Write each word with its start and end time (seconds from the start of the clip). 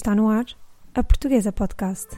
Está 0.00 0.14
no 0.14 0.30
ar 0.30 0.46
a 0.94 1.02
Portuguesa 1.02 1.52
Podcast. 1.52 2.08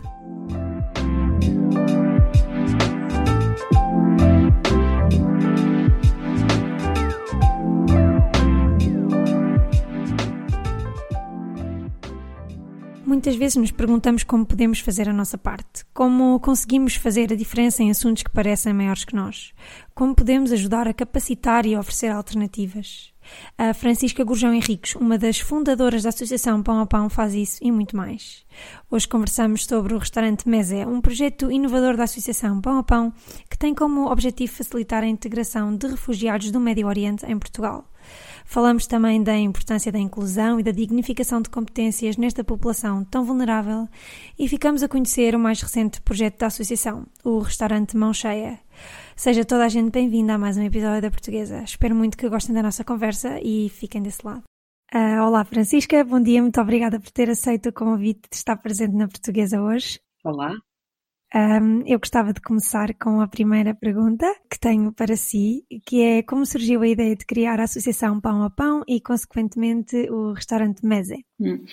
Muitas 13.05 13.35
vezes 13.35 13.57
nos 13.57 13.73
perguntamos 13.73 14.23
como 14.23 14.47
podemos 14.47 14.79
fazer 14.79 15.09
a 15.09 15.13
nossa 15.13 15.37
parte, 15.37 15.85
como 15.93 16.39
conseguimos 16.39 16.95
fazer 16.95 17.33
a 17.33 17.37
diferença 17.37 17.83
em 17.83 17.91
assuntos 17.91 18.23
que 18.23 18.31
parecem 18.31 18.73
maiores 18.73 19.05
que 19.05 19.17
nós, 19.17 19.53
como 19.93 20.15
podemos 20.15 20.53
ajudar 20.53 20.87
a 20.87 20.95
capacitar 20.95 21.67
e 21.67 21.77
oferecer 21.77 22.13
alternativas. 22.13 23.12
A 23.57 23.75
Francisca 23.75 24.25
Gurjão 24.25 24.53
Henriques, 24.53 24.95
uma 24.97 25.19
das 25.19 25.39
fundadoras 25.39 26.03
da 26.03 26.09
Associação 26.09 26.63
Pão 26.63 26.81
a 26.81 26.87
Pão, 26.87 27.09
faz 27.09 27.35
isso 27.35 27.59
e 27.63 27.71
muito 27.71 27.97
mais. 27.97 28.45
Hoje 28.91 29.09
conversamos 29.09 29.65
sobre 29.65 29.95
o 29.95 29.99
restaurante 29.99 30.49
Mesé, 30.49 30.87
um 30.87 31.01
projeto 31.01 31.51
inovador 31.51 31.97
da 31.97 32.05
Associação 32.05 32.61
Pão 32.61 32.79
a 32.79 32.83
Pão 32.83 33.13
que 33.49 33.59
tem 33.59 33.75
como 33.75 34.11
objetivo 34.11 34.53
facilitar 34.53 35.03
a 35.03 35.07
integração 35.07 35.77
de 35.77 35.87
refugiados 35.87 36.51
do 36.51 36.61
Médio 36.61 36.87
Oriente 36.87 37.25
em 37.27 37.39
Portugal. 37.39 37.89
Falamos 38.45 38.87
também 38.87 39.23
da 39.23 39.37
importância 39.37 39.93
da 39.93 39.99
inclusão 39.99 40.59
e 40.59 40.63
da 40.63 40.73
dignificação 40.73 41.41
de 41.41 41.49
competências 41.49 42.17
nesta 42.17 42.43
população 42.43 43.05
tão 43.05 43.25
vulnerável 43.25 43.89
e 44.39 44.49
ficamos 44.49 44.83
a 44.83 44.89
conhecer 44.89 45.35
o 45.35 45.39
mais 45.39 45.61
recente 45.63 46.01
projeto 46.01 46.39
da 46.39 46.47
associação, 46.49 47.07
o 47.25 47.39
restaurante 47.39 47.97
Mão 47.97 48.13
Cheia. 48.13 48.59
Seja 49.17 49.45
toda 49.45 49.65
a 49.65 49.69
gente 49.69 49.91
bem-vinda 49.91 50.35
a 50.35 50.39
mais 50.39 50.57
um 50.57 50.63
episódio 50.63 51.03
da 51.03 51.11
Portuguesa. 51.11 51.63
Espero 51.63 51.95
muito 51.95 52.17
que 52.17 52.29
gostem 52.29 52.55
da 52.55 52.63
nossa 52.63 52.83
conversa 52.83 53.39
e 53.43 53.69
fiquem 53.69 54.03
desse 54.03 54.25
lado. 54.25 54.43
Uh, 54.95 55.23
olá, 55.23 55.45
Francisca, 55.45 56.03
bom 56.05 56.21
dia, 56.21 56.43
muito 56.43 56.61
obrigada 56.61 56.99
por 56.99 57.11
ter 57.11 57.31
aceito 57.31 57.69
o 57.69 57.73
convite 57.73 58.29
de 58.31 58.37
estar 58.37 58.57
presente 58.57 58.95
na 58.95 59.09
Portuguesa 59.09 59.61
hoje. 59.61 60.01
Olá, 60.25 60.55
um, 61.35 61.83
eu 61.87 61.99
gostava 61.99 62.35
de 62.35 62.43
começar 62.43 62.93
com 62.95 63.23
a 63.23 63.27
primeira 63.27 63.75
pergunta 63.75 64.27
que 64.51 64.61
tenho 64.61 64.93
para 64.93 65.17
si, 65.17 65.65
que 65.87 66.03
é 66.03 66.23
como 66.23 66.45
surgiu 66.45 66.83
a 66.83 66.89
ideia 66.89 67.17
de 67.17 67.25
criar 67.25 67.59
a 67.59 67.65
Associação 67.65 68.21
Pão 68.21 68.43
a 68.43 68.51
Pão 68.51 68.83
e, 68.87 69.01
consequentemente, 69.01 69.97
o 70.11 70.33
restaurante 70.33 70.85
Mese? 70.85 71.25
Hum. 71.41 71.65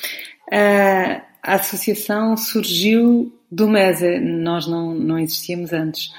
Uh, 0.48 1.22
a 1.44 1.56
associação 1.56 2.38
surgiu 2.38 3.38
do 3.52 3.68
Mese, 3.68 4.20
nós 4.20 4.66
não, 4.66 4.96
não 4.96 5.20
existíamos 5.20 5.74
antes. 5.74 6.10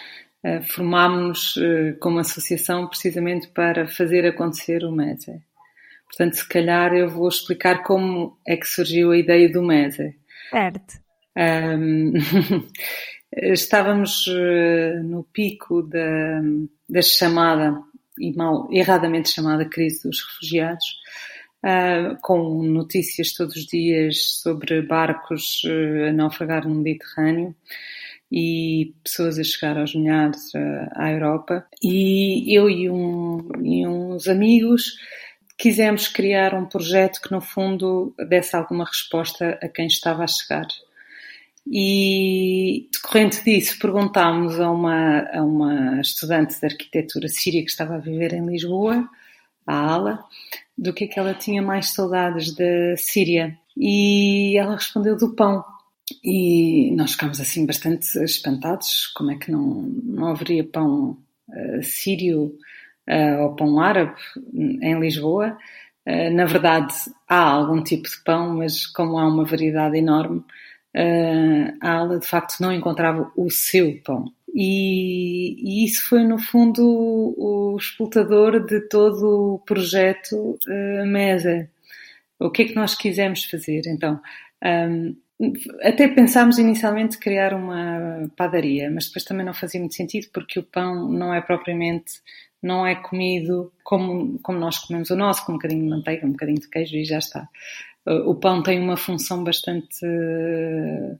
Uh, 0.43 0.63
formámos-nos 0.63 1.57
uh, 1.57 1.99
como 2.01 2.19
associação 2.19 2.89
precisamente 2.89 3.49
para 3.49 3.87
fazer 3.87 4.27
acontecer 4.27 4.85
o 4.85 4.93
Mese. 4.93 5.43
Portanto, 6.07 6.37
se 6.37 6.49
calhar 6.49 6.93
eu 6.93 7.09
vou 7.09 7.29
explicar 7.29 7.83
como 7.83 8.39
é 8.47 8.57
que 8.57 8.67
surgiu 8.67 9.13
a 9.13 9.19
ideia 9.19 9.51
do 9.51 9.63
Mese. 9.63 10.17
Certo. 10.51 10.99
Um, 11.37 12.13
estávamos 13.33 14.25
eh, 14.29 15.01
no 15.05 15.23
pico 15.25 15.83
da, 15.83 16.41
da 16.89 17.03
chamada, 17.03 17.81
e 18.19 18.33
mal, 18.35 18.69
erradamente 18.73 19.31
chamada 19.31 19.65
crise 19.65 20.03
dos 20.03 20.21
refugiados, 20.25 20.85
uh, 21.65 22.19
com 22.23 22.63
notícias 22.65 23.33
todos 23.33 23.55
os 23.55 23.67
dias 23.67 24.41
sobre 24.41 24.83
barcos 24.83 25.63
uh, 25.65 26.09
a 26.09 26.13
naufragar 26.13 26.67
no 26.67 26.75
Mediterrâneo 26.75 27.55
e 28.31 28.95
pessoas 29.03 29.39
a 29.39 29.45
chegar 29.45 29.77
aos 29.79 29.95
milhares 29.95 30.53
à 30.93 31.11
Europa. 31.11 31.67
E 31.83 32.57
eu 32.57 32.71
e, 32.71 32.89
um, 32.89 33.49
e 33.63 33.87
uns 33.87 34.29
amigos 34.29 34.97
quisemos 35.59 36.09
criar 36.09 36.55
um 36.55 36.65
projeto 36.65 37.21
que, 37.21 37.31
no 37.31 37.41
fundo, 37.41 38.15
desse 38.29 38.57
alguma 38.57 38.85
resposta 38.85 39.59
a 39.63 39.69
quem 39.69 39.87
estava 39.87 40.25
a 40.25 40.27
chegar. 40.27 40.67
E, 41.67 42.89
decorrente 42.93 43.45
disso, 43.45 43.79
perguntámos 43.79 44.59
a 44.59 44.71
uma, 44.71 45.21
a 45.31 45.43
uma 45.43 46.01
estudante 46.01 46.59
de 46.59 46.67
arquitetura 46.67 47.29
síria 47.29 47.63
que 47.63 47.71
estava 47.71 47.97
a 47.97 47.99
viver 47.99 48.33
em 48.33 48.47
Lisboa, 48.47 49.07
a 49.67 49.75
Ala, 49.75 50.25
do 50.77 50.95
que 50.95 51.05
é 51.05 51.07
que 51.07 51.19
ela 51.19 51.35
tinha 51.35 51.61
mais 51.61 51.93
saudades 51.93 52.55
da 52.55 52.97
Síria. 52.97 53.57
E 53.77 54.57
ela 54.57 54.75
respondeu 54.75 55.17
do 55.17 55.35
pão. 55.35 55.63
E 56.23 56.91
nós 56.95 57.13
ficámos 57.13 57.41
assim 57.41 57.67
bastante 57.67 58.19
espantados, 58.23 59.07
como 59.09 59.31
é 59.31 59.37
que 59.37 59.51
não, 59.51 59.83
não 60.05 60.29
haveria 60.29 60.65
pão 60.65 61.19
uh, 61.49 61.83
sírio 61.83 62.57
uh, 63.09 63.43
ou 63.43 63.57
pão 63.57 63.81
árabe 63.81 64.21
em 64.55 64.99
Lisboa. 64.99 65.57
Uh, 66.07 66.31
na 66.33 66.45
verdade, 66.47 66.95
há 67.29 67.43
algum 67.43 67.83
tipo 67.83 68.09
de 68.09 68.23
pão, 68.25 68.57
mas 68.57 68.87
como 68.87 69.19
há 69.19 69.27
uma 69.27 69.45
variedade 69.45 69.97
enorme, 69.97 70.45
a 71.81 71.93
ala 71.93 72.19
de 72.19 72.27
facto 72.27 72.61
não 72.61 72.73
encontrava 72.73 73.31
o 73.37 73.49
seu 73.49 74.01
pão. 74.03 74.33
E, 74.55 75.57
e, 75.59 75.85
isso 75.85 76.09
foi, 76.09 76.25
no 76.25 76.39
fundo, 76.39 76.83
o, 76.85 77.77
o 77.77 78.61
de 78.67 78.81
todo 78.89 79.55
o 79.55 79.59
projeto 79.61 80.59
uh, 80.67 81.07
MESA. 81.07 81.69
O 82.39 82.51
que 82.51 82.63
é 82.63 82.65
que 82.67 82.75
nós 82.75 82.95
quisemos 82.95 83.45
fazer? 83.45 83.83
Então, 83.87 84.21
um, 84.65 85.17
até 85.83 86.09
pensámos 86.09 86.59
inicialmente 86.59 87.19
criar 87.19 87.55
uma 87.55 88.31
padaria, 88.37 88.91
mas 88.91 89.07
depois 89.07 89.25
também 89.25 89.47
não 89.47 89.55
fazia 89.55 89.81
muito 89.81 89.95
sentido 89.95 90.29
porque 90.33 90.59
o 90.59 90.63
pão 90.63 91.09
não 91.09 91.33
é 91.33 91.41
propriamente, 91.41 92.21
não 92.63 92.87
é 92.87 92.95
comido 92.95 93.73
como, 93.83 94.39
como 94.43 94.59
nós 94.59 94.79
comemos 94.79 95.11
o 95.11 95.17
nosso, 95.17 95.45
com 95.47 95.53
um 95.53 95.57
bocadinho 95.57 95.83
de 95.83 95.89
manteiga, 95.89 96.27
um 96.27 96.33
bocadinho 96.33 96.61
de 96.61 96.69
queijo 96.69 96.97
e 96.97 97.05
já 97.05 97.19
está 97.19 97.49
o 98.07 98.35
pão 98.35 98.63
tem 98.63 98.81
uma 98.81 98.97
função 98.97 99.45
bastante 99.45 100.05
uh, 100.05 101.19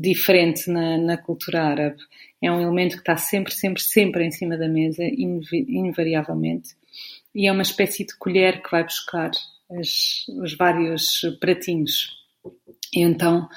diferente 0.00 0.70
na, 0.70 0.98
na, 0.98 1.16
cultura 1.16 1.64
árabe. 1.64 1.98
É 2.42 2.50
um 2.50 2.60
elemento 2.60 2.92
que 2.94 3.02
está 3.02 3.16
sempre, 3.16 3.52
sempre, 3.52 3.82
sempre 3.82 4.24
em 4.24 4.30
cima 4.30 4.56
da 4.56 4.68
mesa, 4.68 5.02
invariavelmente. 5.04 6.76
E 7.34 7.48
é 7.48 7.52
uma 7.52 7.62
espécie 7.62 8.04
de 8.04 8.16
colher 8.16 8.62
que 8.62 8.70
vai 8.70 8.84
buscar 8.84 9.30
as, 9.70 10.26
os 10.40 10.56
vários 10.56 11.22
pratinhos. 11.40 12.19
E 12.94 13.00
então, 13.00 13.48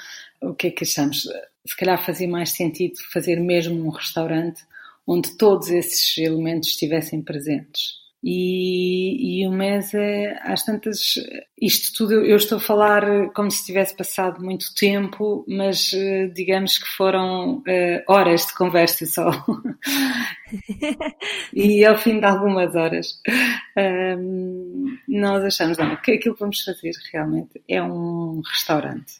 o 0.41 0.53
que 0.53 0.67
é 0.67 0.71
que 0.71 0.83
achamos? 0.83 1.27
Se 1.65 1.77
calhar 1.77 2.03
fazia 2.03 2.27
mais 2.27 2.51
sentido 2.51 2.95
fazer 3.11 3.39
mesmo 3.39 3.85
um 3.85 3.89
restaurante 3.89 4.61
onde 5.05 5.37
todos 5.37 5.69
esses 5.69 6.17
elementos 6.17 6.69
estivessem 6.69 7.21
presentes. 7.21 8.03
E, 8.25 9.41
e 9.41 9.47
o 9.47 9.51
mês 9.51 9.93
é, 9.93 10.39
às 10.43 10.63
tantas, 10.63 11.15
isto 11.59 11.97
tudo 11.97 12.13
eu 12.13 12.37
estou 12.37 12.57
a 12.57 12.61
falar 12.61 13.29
como 13.33 13.51
se 13.51 13.65
tivesse 13.65 13.97
passado 13.97 14.41
muito 14.41 14.73
tempo, 14.75 15.43
mas 15.45 15.91
eh, 15.93 16.27
digamos 16.27 16.77
que 16.77 16.87
foram 16.87 17.57
uh, 17.57 18.03
horas 18.07 18.45
de 18.47 18.53
conversa 18.53 19.05
só. 19.05 19.29
e 21.53 21.83
ao 21.83 21.97
fim 21.97 22.21
de 22.21 22.25
algumas 22.25 22.73
horas, 22.75 23.19
um, 24.17 24.97
nós 25.05 25.43
achamos 25.43 25.77
não, 25.77 25.97
que 25.97 26.13
aquilo 26.13 26.35
que 26.35 26.39
vamos 26.39 26.61
fazer 26.61 26.93
realmente 27.11 27.61
é 27.67 27.83
um 27.83 28.41
restaurante, 28.45 29.15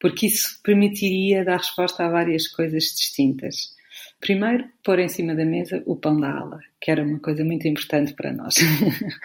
porque 0.00 0.26
isso 0.26 0.58
permitiria 0.62 1.44
dar 1.44 1.58
resposta 1.58 2.04
a 2.04 2.08
várias 2.08 2.48
coisas 2.48 2.84
distintas. 2.84 3.78
Primeiro, 4.18 4.68
pôr 4.82 4.98
em 4.98 5.08
cima 5.08 5.34
da 5.34 5.44
mesa 5.44 5.82
o 5.86 5.96
pão 5.96 6.18
da 6.18 6.30
ala, 6.30 6.60
que 6.80 6.90
era 6.90 7.02
uma 7.02 7.18
coisa 7.18 7.44
muito 7.44 7.68
importante 7.68 8.14
para 8.14 8.32
nós. 8.32 8.54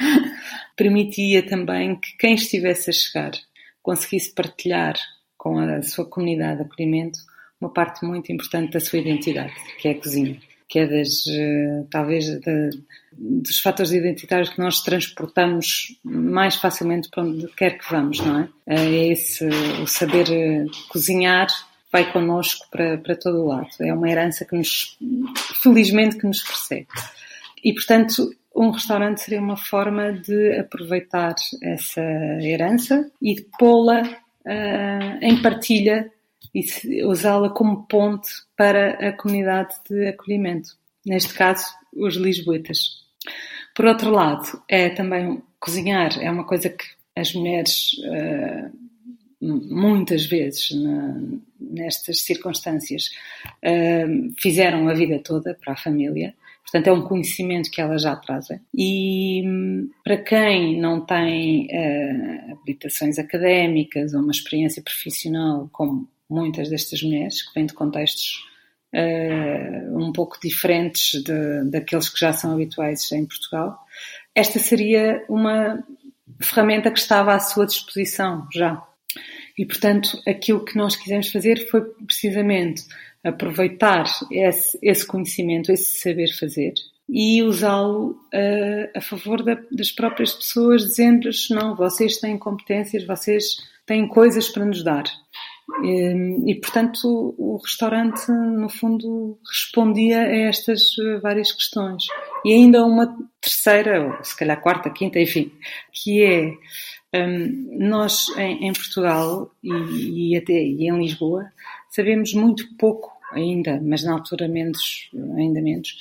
Permitia 0.76 1.46
também 1.46 1.96
que 2.00 2.18
quem 2.18 2.36
estivesse 2.36 2.90
a 2.90 2.94
chegar 2.94 3.32
conseguisse 3.82 4.34
partilhar 4.34 4.96
com 5.38 5.60
a 5.60 5.82
sua 5.82 6.06
comunidade 6.06 6.58
de 6.58 6.64
acolhimento 6.64 7.20
uma 7.60 7.72
parte 7.72 8.06
muito 8.06 8.32
importante 8.32 8.72
da 8.72 8.80
sua 8.80 9.00
identidade, 9.00 9.54
que 9.80 9.88
é 9.88 9.92
a 9.92 10.00
cozinha, 10.00 10.40
que 10.68 10.80
é 10.80 10.88
das, 10.88 11.28
eh, 11.28 11.84
talvez, 11.90 12.26
de, 12.26 12.70
dos 13.14 13.60
fatores 13.60 13.92
identitários 13.92 14.50
que 14.50 14.60
nós 14.60 14.82
transportamos 14.82 16.00
mais 16.04 16.56
facilmente 16.56 17.10
para 17.10 17.24
onde 17.24 17.48
quer 17.50 17.78
que 17.78 17.90
vamos, 17.90 18.20
não 18.20 18.40
é? 18.40 18.50
É 18.68 19.08
esse, 19.12 19.46
o 19.46 19.88
saber 19.88 20.26
eh, 20.32 20.66
cozinhar 20.90 21.48
vai 21.92 22.12
connosco 22.12 22.68
para, 22.70 22.98
para 22.98 23.16
todo 23.16 23.44
o 23.44 23.48
lado. 23.48 23.70
É 23.80 23.94
uma 23.94 24.10
herança 24.10 24.44
que 24.44 24.56
nos, 24.56 24.98
felizmente, 25.62 26.18
que 26.18 26.28
nos 26.28 26.44
persegue. 26.44 26.88
E, 27.64 27.74
portanto, 27.74 28.36
um 28.56 28.70
restaurante 28.70 29.22
seria 29.22 29.40
uma 29.40 29.58
forma 29.58 30.14
de 30.14 30.58
aproveitar 30.58 31.36
essa 31.62 32.02
herança 32.42 33.10
e 33.22 33.36
de 33.36 33.48
pô-la 33.58 34.02
uh, 34.02 35.18
em 35.22 35.42
partilha 35.42 36.12
e 36.56 37.04
usá-la 37.04 37.50
como 37.50 37.86
ponte 37.86 38.30
para 38.56 39.10
a 39.10 39.12
comunidade 39.12 39.76
de 39.90 40.08
acolhimento. 40.08 40.70
Neste 41.06 41.34
caso, 41.34 41.66
os 41.94 42.16
lisboetas. 42.16 43.04
Por 43.76 43.86
outro 43.86 44.10
lado, 44.10 44.64
é 44.70 44.90
também 44.90 45.44
cozinhar, 45.60 46.18
é 46.22 46.32
uma 46.32 46.46
coisa 46.46 46.70
que 46.70 46.86
as 47.16 47.34
mulheres 47.34 47.92
uh, 48.00 48.72
muitas 49.42 50.26
vezes 50.26 50.70
nestas 51.60 52.22
circunstâncias 52.22 53.10
uh, 53.64 54.34
fizeram 54.40 54.88
a 54.88 54.94
vida 54.94 55.20
toda 55.20 55.54
para 55.54 55.74
a 55.74 55.78
família, 55.78 56.34
Portanto, 56.66 56.88
é 56.88 56.92
um 56.94 57.04
conhecimento 57.04 57.70
que 57.70 57.80
elas 57.80 58.02
já 58.02 58.16
trazem. 58.16 58.60
E 58.76 59.44
para 60.04 60.18
quem 60.18 60.80
não 60.80 61.06
tem 61.06 61.68
uh, 61.68 62.54
habilitações 62.54 63.20
académicas 63.20 64.16
ou 64.16 64.22
uma 64.22 64.32
experiência 64.32 64.82
profissional, 64.82 65.70
como 65.72 66.10
muitas 66.30 66.70
destas 66.70 67.02
mulheres, 67.02 67.42
que 67.42 67.54
vêm 67.54 67.66
de 67.66 67.74
contextos 67.74 68.44
uh, 68.94 69.98
um 69.98 70.12
pouco 70.12 70.40
diferentes 70.42 71.22
de, 71.24 71.64
daqueles 71.70 72.10
que 72.10 72.20
já 72.20 72.34
são 72.34 72.54
habituais 72.54 73.12
em 73.12 73.26
Portugal, 73.26 73.80
esta 74.34 74.60
seria 74.60 75.24
uma 75.30 75.84
ferramenta 76.42 76.92
que 76.92 77.00
estava 77.00 77.34
à 77.34 77.40
sua 77.40 77.66
disposição 77.66 78.48
já. 78.54 78.82
E, 79.58 79.66
portanto, 79.66 80.22
aquilo 80.28 80.66
que 80.66 80.78
nós 80.78 80.96
quisemos 80.96 81.30
fazer 81.30 81.70
foi 81.70 81.82
precisamente 82.06 82.84
aproveitar 83.24 84.06
esse, 84.30 84.78
esse 84.82 85.08
conhecimento, 85.08 85.72
esse 85.72 86.00
saber 86.00 86.28
fazer 86.38 86.74
e 87.08 87.44
usá-lo 87.44 88.20
uh, 88.34 88.98
a 88.98 89.02
favor 89.02 89.44
da, 89.44 89.58
das 89.72 89.92
próprias 89.92 90.34
pessoas, 90.34 90.84
dizendo-lhes: 90.84 91.50
não, 91.50 91.76
vocês 91.76 92.18
têm 92.18 92.38
competências, 92.38 93.06
vocês 93.06 93.58
têm 93.86 94.08
coisas 94.08 94.50
para 94.50 94.66
nos 94.66 94.84
dar. 94.84 95.04
E, 95.84 96.52
e, 96.52 96.56
portanto, 96.56 97.36
o, 97.38 97.58
restaurante, 97.58 98.32
no 98.32 98.70
fundo, 98.70 99.40
respondia 99.50 100.22
a 100.22 100.36
estas 100.48 100.96
eh, 101.00 101.18
várias 101.20 101.52
questões. 101.52 102.04
E 102.46 102.54
ainda 102.54 102.86
uma 102.86 103.18
terceira, 103.42 104.06
ou 104.06 104.24
se 104.24 104.38
calhar 104.38 104.62
quarta, 104.62 104.90
quinta, 104.90 105.20
enfim, 105.20 105.52
que 105.92 106.24
é 106.24 106.54
um, 107.28 107.78
nós 107.80 108.28
em, 108.38 108.68
em 108.68 108.74
Portugal 108.74 109.52
e, 109.64 110.34
e, 110.34 110.38
até 110.38 110.54
e 110.54 110.88
em 110.88 110.98
Lisboa 110.98 111.52
sabemos 111.90 112.34
muito 112.34 112.76
pouco 112.78 113.12
ainda, 113.32 113.82
mas 113.82 114.04
na 114.04 114.14
altura 114.14 114.48
menos, 114.48 115.10
ainda 115.38 115.62
menos, 115.62 115.98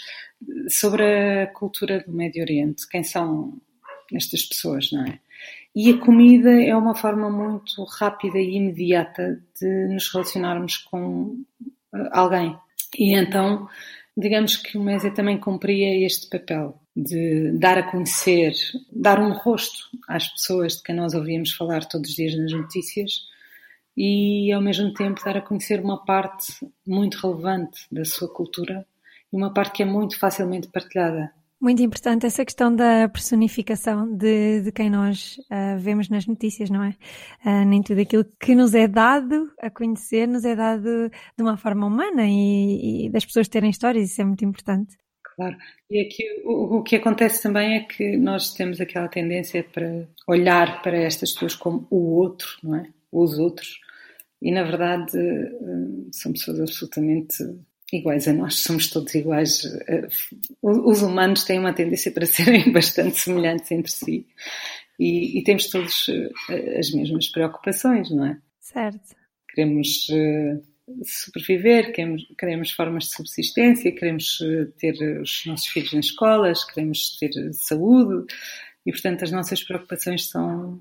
sobre 0.69 1.43
a 1.43 1.47
cultura 1.47 2.05
do 2.07 2.13
Médio 2.13 2.43
Oriente, 2.43 2.89
quem 2.89 3.03
são 3.03 3.59
estas 4.13 4.45
pessoas, 4.45 4.91
não 4.93 5.05
é? 5.05 5.19
E 5.75 5.91
a 5.91 5.99
comida 5.99 6.51
é 6.63 6.75
uma 6.77 6.95
forma 6.95 7.29
muito 7.29 7.83
rápida 7.85 8.39
e 8.39 8.55
imediata 8.55 9.43
de 9.61 9.89
nos 9.89 10.13
relacionarmos 10.13 10.77
com 10.77 11.45
eh, 11.95 12.09
alguém. 12.13 12.57
E 12.97 13.13
então, 13.13 13.69
digamos 14.17 14.57
que 14.57 14.79
o 14.79 14.83
Mésia 14.83 15.13
também 15.13 15.39
cumpria 15.39 16.07
este 16.07 16.29
papel 16.29 16.81
de 16.97 17.51
dar 17.59 17.77
a 17.77 17.91
conhecer, 17.91 18.53
dar 18.93 19.19
um 19.19 19.33
rosto 19.33 19.89
às 20.09 20.29
pessoas 20.29 20.77
de 20.77 20.83
quem 20.85 20.95
nós 20.95 21.13
ouvíamos 21.13 21.53
falar 21.53 21.85
todos 21.87 22.11
os 22.11 22.17
dias 22.17 22.37
nas 22.39 22.53
notícias 22.53 23.11
e 23.97 24.53
ao 24.53 24.61
mesmo 24.61 24.93
tempo 24.95 25.25
dar 25.25 25.37
a 25.37 25.43
conhecer 25.43 25.81
uma 25.81 26.05
parte 26.05 26.53
muito 26.87 27.17
relevante 27.17 27.81
da 27.91 28.05
sua 28.05 28.33
cultura 28.33 28.87
e 29.33 29.37
uma 29.37 29.53
parte 29.53 29.73
que 29.73 29.83
é 29.83 29.87
muito 29.87 30.19
facilmente 30.19 30.69
partilhada. 30.69 31.33
Muito 31.65 31.83
importante 31.83 32.27
essa 32.27 32.45
questão 32.45 32.77
da 32.77 33.09
personificação 33.09 34.15
de, 34.15 34.61
de 34.61 34.71
quem 34.71 34.91
nós 34.91 35.39
uh, 35.51 35.79
vemos 35.79 36.11
nas 36.11 36.27
notícias, 36.27 36.69
não 36.69 36.85
é? 36.85 36.91
Uh, 37.43 37.65
nem 37.67 37.83
tudo 37.83 38.03
aquilo 38.03 38.23
que 38.39 38.55
nos 38.55 38.75
é 38.75 38.87
dado 38.87 39.51
a 39.59 39.71
conhecer 39.71 40.29
nos 40.29 40.45
é 40.45 40.55
dado 40.55 41.09
de 41.09 41.43
uma 41.43 41.57
forma 41.57 41.87
humana 41.87 42.27
e, 42.27 43.07
e 43.07 43.09
das 43.09 43.25
pessoas 43.25 43.49
terem 43.49 43.71
histórias, 43.71 44.11
isso 44.11 44.21
é 44.21 44.27
muito 44.27 44.45
importante. 44.45 44.95
Claro, 45.23 45.57
e 45.91 46.03
aqui 46.03 46.23
o, 46.45 46.77
o, 46.77 46.83
que 46.83 46.97
acontece 46.97 47.43
também 47.43 47.77
é 47.77 47.81
que 47.81 48.15
nós 48.19 48.53
temos 48.53 48.79
aquela 48.79 49.09
tendência 49.09 49.65
para 49.65 50.07
olhar 50.29 50.83
para 50.83 50.99
estas 50.99 51.33
pessoas 51.33 51.55
como 51.55 51.87
o 51.91 52.17
outro, 52.17 52.59
não 52.63 52.75
é? 52.75 52.91
Os 53.11 53.39
outros, 53.39 53.81
e 54.43 54.53
na 54.53 54.65
verdade 54.65 55.19
hum, 55.19 56.11
são 56.13 56.31
pessoas 56.31 56.61
absolutamente 56.61 57.43
iguais 57.93 58.27
a 58.29 58.33
nós, 58.33 58.57
somos 58.57 58.89
todos 58.91 59.15
iguais. 59.15 59.65
Eh, 59.87 60.09
os 60.63 61.03
humanos 61.03 61.45
têm 61.45 61.59
uma 61.59 61.73
tendência 61.73 62.11
para 62.11 62.27
serem 62.27 62.73
bastante 62.73 63.21
semelhantes 63.21 63.71
entre 63.71 63.91
si 63.91 64.27
e, 64.99 65.39
e 65.39 65.45
temos 65.45 65.69
todos 65.69 66.07
eh, 66.09 66.79
as 66.79 66.91
mesmas 66.93 67.29
preocupações, 67.29 68.11
não 68.11 68.27
é? 68.27 68.39
Certo. 68.61 69.15
Queremos 69.51 70.09
eh, 70.11 70.61
sobreviver, 71.05 71.93
queremos, 71.93 72.27
queremos 72.39 72.71
formas 72.73 73.05
de 73.05 73.15
subsistência, 73.15 73.93
queremos 73.93 74.39
ter 74.79 74.95
os 75.21 75.45
nossos 75.47 75.67
filhos 75.69 75.93
nas 75.93 76.07
escolas, 76.07 76.65
queremos 76.65 77.17
ter 77.19 77.31
saúde 77.53 78.27
e, 78.85 78.93
portanto, 78.93 79.25
as 79.25 79.31
nossas 79.31 79.63
preocupações 79.63 80.29
são, 80.29 80.79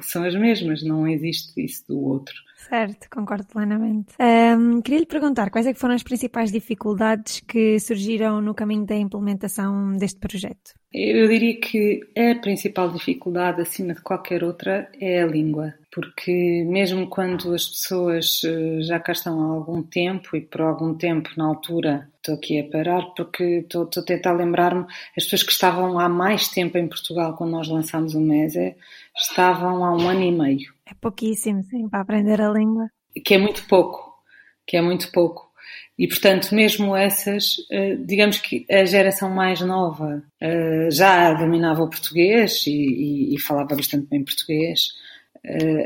são 0.00 0.24
as 0.24 0.34
mesmas, 0.34 0.82
não 0.82 1.06
existe 1.06 1.64
isso 1.64 1.84
do 1.88 2.00
outro. 2.00 2.34
Certo, 2.68 3.08
concordo 3.10 3.46
plenamente. 3.46 4.14
Um, 4.20 4.80
queria 4.80 5.00
lhe 5.00 5.06
perguntar 5.06 5.50
quais 5.50 5.66
é 5.66 5.74
foram 5.74 5.94
as 5.94 6.02
principais 6.02 6.52
dificuldades 6.52 7.40
que 7.40 7.78
surgiram 7.80 8.40
no 8.40 8.54
caminho 8.54 8.86
da 8.86 8.94
implementação 8.94 9.96
deste 9.96 10.20
projeto? 10.20 10.74
Eu 10.92 11.26
diria 11.28 11.58
que 11.58 12.00
a 12.16 12.34
principal 12.40 12.90
dificuldade, 12.90 13.60
acima 13.60 13.94
de 13.94 14.02
qualquer 14.02 14.44
outra, 14.44 14.90
é 15.00 15.22
a 15.22 15.26
língua. 15.26 15.74
Porque 15.92 16.64
mesmo 16.66 17.06
quando 17.06 17.52
as 17.52 17.66
pessoas 17.66 18.40
eh, 18.44 18.80
já 18.80 18.98
cá 18.98 19.12
estão 19.12 19.38
há 19.42 19.54
algum 19.54 19.82
tempo, 19.82 20.34
e 20.34 20.40
por 20.40 20.62
algum 20.62 20.94
tempo 20.94 21.28
na 21.36 21.44
altura, 21.44 22.08
estou 22.16 22.34
aqui 22.34 22.58
a 22.58 22.64
parar 22.64 23.02
porque 23.14 23.44
estou, 23.58 23.84
estou 23.84 24.02
a 24.02 24.06
tentar 24.06 24.32
lembrar-me, 24.32 24.86
as 25.14 25.24
pessoas 25.24 25.42
que 25.42 25.52
estavam 25.52 25.98
há 25.98 26.08
mais 26.08 26.48
tempo 26.48 26.78
em 26.78 26.88
Portugal 26.88 27.36
quando 27.36 27.50
nós 27.50 27.68
lançámos 27.68 28.14
o 28.14 28.20
MESE, 28.20 28.74
estavam 29.14 29.84
há 29.84 29.94
um 29.94 30.08
ano 30.08 30.22
e 30.22 30.32
meio. 30.32 30.72
É 30.86 30.94
pouquíssimo, 30.98 31.62
sim, 31.62 31.86
para 31.90 32.00
aprender 32.00 32.40
a 32.40 32.50
língua. 32.50 32.88
Que 33.22 33.34
é 33.34 33.38
muito 33.38 33.66
pouco, 33.68 34.14
que 34.66 34.78
é 34.78 34.80
muito 34.80 35.12
pouco. 35.12 35.52
E, 35.98 36.08
portanto, 36.08 36.54
mesmo 36.54 36.96
essas, 36.96 37.56
eh, 37.70 37.96
digamos 37.96 38.38
que 38.38 38.64
a 38.70 38.84
geração 38.86 39.28
mais 39.30 39.60
nova 39.60 40.22
eh, 40.40 40.88
já 40.90 41.34
dominava 41.34 41.82
o 41.82 41.90
português 41.90 42.66
e, 42.66 42.70
e, 42.70 43.34
e 43.34 43.38
falava 43.38 43.76
bastante 43.76 44.06
bem 44.08 44.24
português, 44.24 44.88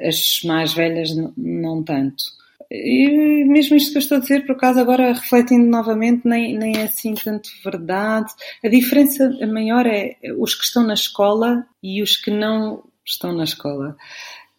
as 0.07 0.43
mais 0.45 0.73
velhas 0.73 1.11
não 1.37 1.83
tanto. 1.83 2.25
E 2.71 3.45
mesmo 3.45 3.77
isto 3.77 3.93
que 3.93 3.99
eu 3.99 4.01
estou 4.01 4.19
a 4.19 4.21
dizer, 4.21 4.45
por 4.45 4.57
acaso, 4.57 4.81
agora 4.81 5.13
refletindo 5.13 5.67
novamente, 5.67 6.23
nem, 6.27 6.57
nem 6.59 6.77
é 6.79 6.83
assim 6.83 7.15
tanto 7.15 7.49
verdade. 7.65 8.33
A 8.65 8.69
diferença 8.69 9.31
maior 9.47 9.87
é 9.87 10.17
os 10.37 10.55
que 10.55 10.65
estão 10.65 10.85
na 10.85 10.95
escola 10.95 11.65
e 11.83 12.03
os 12.03 12.17
que 12.17 12.31
não 12.31 12.83
estão 13.05 13.33
na 13.33 13.45
escola. 13.45 13.97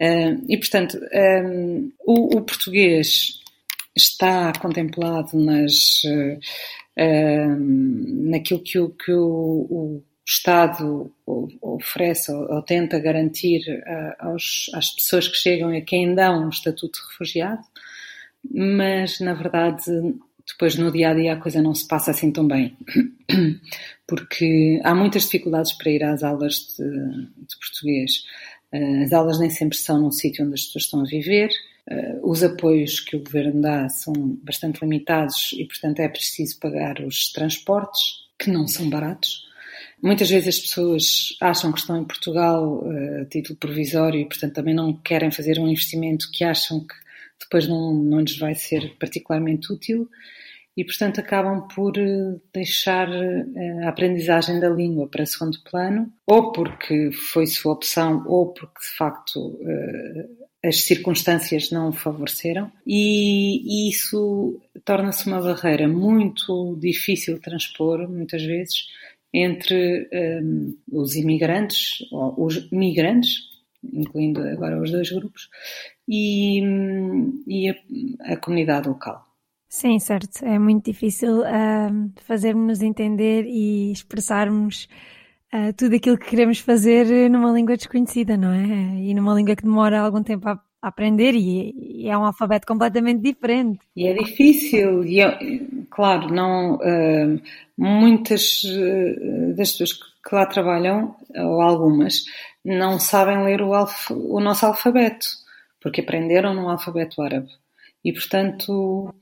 Uh, 0.01 0.45
e, 0.47 0.57
portanto, 0.57 0.97
um, 1.43 1.91
o, 2.05 2.38
o, 2.38 2.41
português 2.41 3.41
está 3.95 4.53
contemplado 4.53 5.38
nas, 5.38 6.01
naquilo 6.95 8.61
que, 8.61 8.79
o, 8.79 8.89
que 8.89 9.11
o 9.11 10.01
Estado 10.27 11.09
oferece 11.62 12.31
ou, 12.31 12.51
ou 12.51 12.62
tenta 12.62 13.00
garantir 13.00 13.62
aos, 14.19 14.69
às 14.74 14.89
pessoas 14.89 15.27
que 15.27 15.38
chegam 15.38 15.74
e 15.74 15.77
a 15.77 15.81
quem 15.81 16.13
dão 16.13 16.45
um 16.45 16.50
estatuto 16.50 17.00
de 17.00 17.07
refugiado, 17.07 17.63
mas, 18.53 19.19
na 19.22 19.34
verdade, 19.34 19.84
depois 20.46 20.75
no 20.75 20.91
dia 20.91 21.10
a 21.10 21.13
dia 21.13 21.34
a 21.34 21.39
coisa 21.39 21.62
não 21.62 21.74
se 21.74 21.88
passa 21.88 22.12
assim 22.12 22.31
tão 22.31 22.48
bem, 22.48 22.77
porque 24.07 24.79
há 24.84 24.93
muitas 24.93 25.24
dificuldades 25.24 25.74
para 25.74 25.91
ir 25.91 26.03
às 26.03 26.24
aulas 26.24 26.75
de, 26.77 26.84
de 26.86 27.57
português. 27.60 28.24
Eh, 28.72 29.03
as 29.03 29.13
aulas 29.13 29.39
nem 29.39 29.50
sempre 29.50 29.77
são 29.77 30.00
num 30.01 30.12
sítio 30.12 30.46
onde 30.46 30.55
as 30.55 30.65
pessoas 30.65 30.84
estão 30.86 31.01
a 31.01 31.05
viver. 31.05 31.50
Eh, 31.89 32.19
os 32.24 32.43
apoios 32.43 33.00
que 33.00 33.15
o 33.15 33.24
governo 33.24 33.62
dá 33.62 33.89
são 33.89 34.13
bastante 34.43 34.81
limitados 34.81 35.53
e, 35.53 35.65
portanto, 35.65 36.00
é 36.00 36.07
preciso 36.07 36.60
pagar 36.60 37.00
os 37.01 37.31
transportes, 37.31 38.27
que 38.39 38.50
não 38.50 38.67
são 38.67 38.89
baratos. 38.89 39.47
Muitas 40.01 40.30
vezes 40.30 40.48
as 40.48 40.60
pessoas 40.60 41.38
acham 41.42 41.72
que 41.72 41.80
estão 41.80 41.98
em 41.98 42.06
Portugal 42.06 42.84
eh, 42.86 43.22
a 43.22 43.25
título 43.25 43.58
provisório 43.58 44.20
e, 44.20 44.25
portanto, 44.25 44.54
também 44.54 44.74
não 44.74 44.94
querem 44.94 45.32
fazer 45.32 45.60
um 45.60 45.68
investimento 45.68 46.30
que 46.32 46.44
acham 46.44 46.82
que 46.82 46.94
depois 47.39 47.68
não, 47.68 47.94
não 47.94 48.20
lhes 48.20 48.38
vai 48.38 48.54
ser 48.54 48.96
particularmente 49.00 49.72
útil 49.72 50.08
e, 50.75 50.84
portanto, 50.86 51.20
acabam 51.20 51.68
por 51.68 51.98
eh, 51.98 52.36
deixar 52.54 53.10
eh, 53.12 53.86
a 53.86 53.89
aprendizagem 53.89 54.60
da 54.60 54.70
língua 54.70 55.08
para 55.08 55.25
segundo 55.25 55.58
plano, 55.63 56.13
ou 56.27 56.51
porque 56.51 57.12
foi 57.12 57.48
sua 57.48 57.74
opção, 57.74 58.24
ou 58.27 58.54
porque, 58.54 58.80
de 58.80 58.98
facto, 58.98 59.60
as 60.63 60.82
circunstâncias 60.82 61.72
não 61.72 61.89
o 61.89 61.94
favoreceram, 61.94 62.72
e 62.86 63.89
isso 63.89 64.62
torna-se 64.86 65.25
uma 65.25 65.42
barreira 65.42 65.88
muito 65.88 66.77
difícil 66.80 67.36
de 67.36 67.42
transpor, 67.42 68.08
muitas 68.08 68.44
vezes, 68.44 68.86
entre 69.44 70.10
um, 70.41 70.77
os 70.91 71.15
imigrantes, 71.15 72.06
ou 72.12 72.46
os 72.46 72.70
migrantes, 72.72 73.39
incluindo 73.84 74.41
agora 74.41 74.82
os 74.82 74.91
dois 74.91 75.12
grupos, 75.12 75.50
e, 76.08 76.62
hum, 76.63 77.44
e 77.48 77.70
a, 77.70 77.75
a 78.34 78.38
comunidade 78.38 78.88
local. 78.88 79.25
Sim, 79.70 80.00
certo. 80.00 80.44
É 80.46 80.58
muito 80.58 80.86
difícil 80.86 81.41
uh, 81.41 82.12
fazermos-nos 82.24 82.82
entender 82.82 83.46
e 83.46 83.91
expressarmos 83.91 84.88
uh, 85.53 85.74
tudo 85.75 85.96
aquilo 85.96 86.17
que 86.17 86.29
queremos 86.29 86.60
fazer 86.60 87.29
numa 87.29 87.51
língua 87.51 87.75
desconhecida, 87.75 88.38
não 88.38 88.51
é? 88.51 89.01
E 89.01 89.13
numa 89.13 89.34
língua 89.34 89.56
que 89.56 89.63
demora 89.63 90.00
algum 90.00 90.24
tempo 90.24 90.48
a, 90.48 90.60
aprender 90.81 91.34
e, 91.34 92.03
e, 92.03 92.10
é 92.10 92.17
um 92.17 92.25
alfabeto 92.25 92.67
completamente 92.67 93.22
diferente. 93.22 93.79
E 93.96 94.07
é 94.07 94.13
difícil. 94.13 95.03
E 95.03 95.86
claro, 95.89 96.34
não, 96.34 96.75
uh, 96.75 97.41
muitas 97.77 98.63
uh, 98.63 99.55
das 99.55 99.72
pessoas 99.72 99.93
que 99.93 100.36
lá 100.36 100.46
trabalham, 100.46 101.15
ou 101.36 101.62
algumas, 101.62 102.24
não 102.63 103.00
sabem 103.00 103.43
ler 103.43 103.62
o, 103.62 103.74
alf 103.74 104.12
o 104.12 104.39
nosso 104.39 104.65
alfabeto, 104.65 105.25
porque 105.81 106.01
aprenderam 106.01 106.53
no 106.53 106.69
alfabeto 106.69 107.22
árabe. 107.22 107.50
E, 108.03 108.13
portanto, 108.13 109.13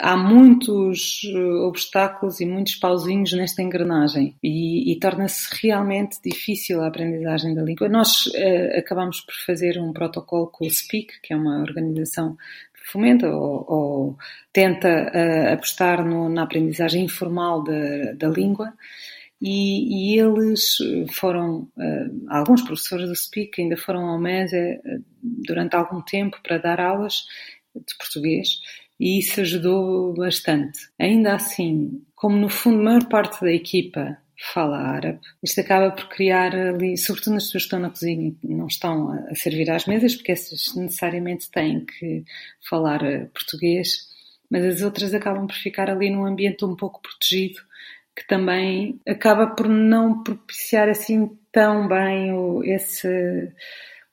há 0.00 0.16
muitos 0.16 1.22
eh, 1.24 1.36
obstáculos 1.66 2.40
e 2.40 2.46
muitos 2.46 2.76
pauzinhos 2.76 3.32
nesta 3.32 3.60
engrenagem 3.60 4.36
e, 4.42 4.92
e 4.92 5.00
torna-se 5.00 5.48
realmente 5.60 6.18
difícil 6.24 6.80
a 6.80 6.86
aprendizagem 6.86 7.54
da 7.54 7.62
língua. 7.62 7.88
Nós 7.88 8.26
uh, 8.26 8.78
acabamos 8.78 9.20
por 9.20 9.34
fazer 9.44 9.80
um 9.80 9.92
protocolo 9.92 10.46
com 10.46 10.64
o 10.64 10.70
SPEAK, 10.70 11.20
que 11.20 11.32
é 11.32 11.36
uma 11.36 11.60
organização 11.60 12.36
que 12.72 12.92
fomenta 12.92 13.28
ou, 13.28 13.64
ou 13.68 14.18
tenta 14.52 15.10
uh, 15.12 15.54
apostar 15.54 16.06
no, 16.06 16.28
na 16.28 16.44
aprendizagem 16.44 17.04
informal 17.04 17.64
da, 17.64 18.12
da 18.12 18.28
língua. 18.28 18.72
E, 19.42 20.14
e, 20.14 20.20
eles 20.20 20.76
foram, 21.12 21.68
uh, 21.76 22.26
alguns 22.28 22.62
professores 22.62 23.08
do 23.08 23.16
SPEAK 23.16 23.60
ainda 23.60 23.76
foram 23.76 24.06
ao 24.06 24.20
MES 24.20 24.52
durante 25.20 25.74
algum 25.74 26.00
tempo 26.00 26.38
para 26.42 26.58
dar 26.58 26.80
aulas 26.80 27.24
de 27.74 27.98
português 27.98 28.60
e 28.98 29.18
isso 29.18 29.40
ajudou 29.40 30.14
bastante. 30.14 30.78
Ainda 30.98 31.34
assim, 31.34 32.02
como 32.14 32.36
no 32.36 32.48
fundo 32.48 32.80
a 32.80 32.84
maior 32.84 33.08
parte 33.08 33.40
da 33.40 33.52
equipa 33.52 34.18
fala 34.52 34.78
árabe, 34.78 35.20
isto 35.42 35.60
acaba 35.60 35.90
por 35.92 36.08
criar 36.08 36.54
ali, 36.54 36.96
sobretudo 36.96 37.34
nas 37.34 37.44
pessoas 37.44 37.62
que 37.62 37.66
estão 37.66 37.78
na 37.80 37.90
cozinha 37.90 38.34
e 38.42 38.54
não 38.54 38.66
estão 38.66 39.10
a 39.30 39.34
servir 39.34 39.70
às 39.70 39.86
mesas, 39.86 40.14
porque 40.14 40.32
essas 40.32 40.74
necessariamente 40.74 41.50
têm 41.50 41.84
que 41.84 42.24
falar 42.68 43.02
eh, 43.04 43.26
português, 43.32 44.08
mas 44.50 44.64
as 44.64 44.82
outras 44.82 45.14
acabam 45.14 45.46
por 45.46 45.56
ficar 45.56 45.88
ali 45.88 46.10
num 46.10 46.26
ambiente 46.26 46.64
um 46.64 46.76
pouco 46.76 47.00
protegido, 47.00 47.60
que 48.14 48.26
também 48.26 49.00
acaba 49.06 49.48
por 49.48 49.68
não 49.68 50.22
propiciar 50.22 50.88
assim 50.88 51.30
tão 51.50 51.88
bem 51.88 52.32
esse 52.64 53.52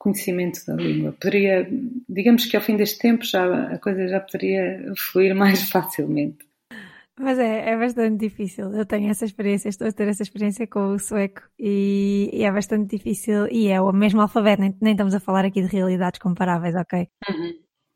conhecimento 0.02 0.66
da 0.66 0.74
língua. 0.74 1.12
Poderia, 1.12 1.70
digamos 2.10 2.46
que 2.46 2.58
ao 2.58 2.64
fim 2.64 2.76
deste 2.76 2.98
tempo 2.98 3.24
já 3.24 3.74
a 3.74 3.78
coisa 3.78 4.08
já 4.08 4.20
poderia 4.20 4.94
fluir 4.98 5.36
mais 5.38 5.70
facilmente. 5.70 6.50
Mas 7.20 7.38
é, 7.38 7.70
é 7.70 7.78
bastante 7.78 8.18
difícil. 8.18 8.74
Eu 8.74 8.84
tenho 8.84 9.12
essa 9.12 9.26
experiência, 9.26 9.70
estou 9.70 9.88
a 9.88 9.92
ter 9.92 10.08
essa 10.08 10.24
experiência 10.24 10.66
com 10.66 10.94
o 10.94 11.00
sueco 11.00 11.44
e, 11.60 12.32
e 12.34 12.44
é 12.44 12.52
bastante 12.52 12.98
difícil. 12.98 13.48
E 13.52 13.68
é 13.68 13.80
o 13.80 13.92
mesmo 13.92 14.22
alfabeto, 14.22 14.62
nem, 14.62 14.76
nem, 14.82 14.94
estamos 14.94 15.14
a 15.14 15.20
falar 15.20 15.46
aqui 15.46 15.62
de 15.62 15.68
realidades 15.68 16.20
comparáveis, 16.20 16.76
ok? 16.76 17.08
Uhum. 17.30 17.54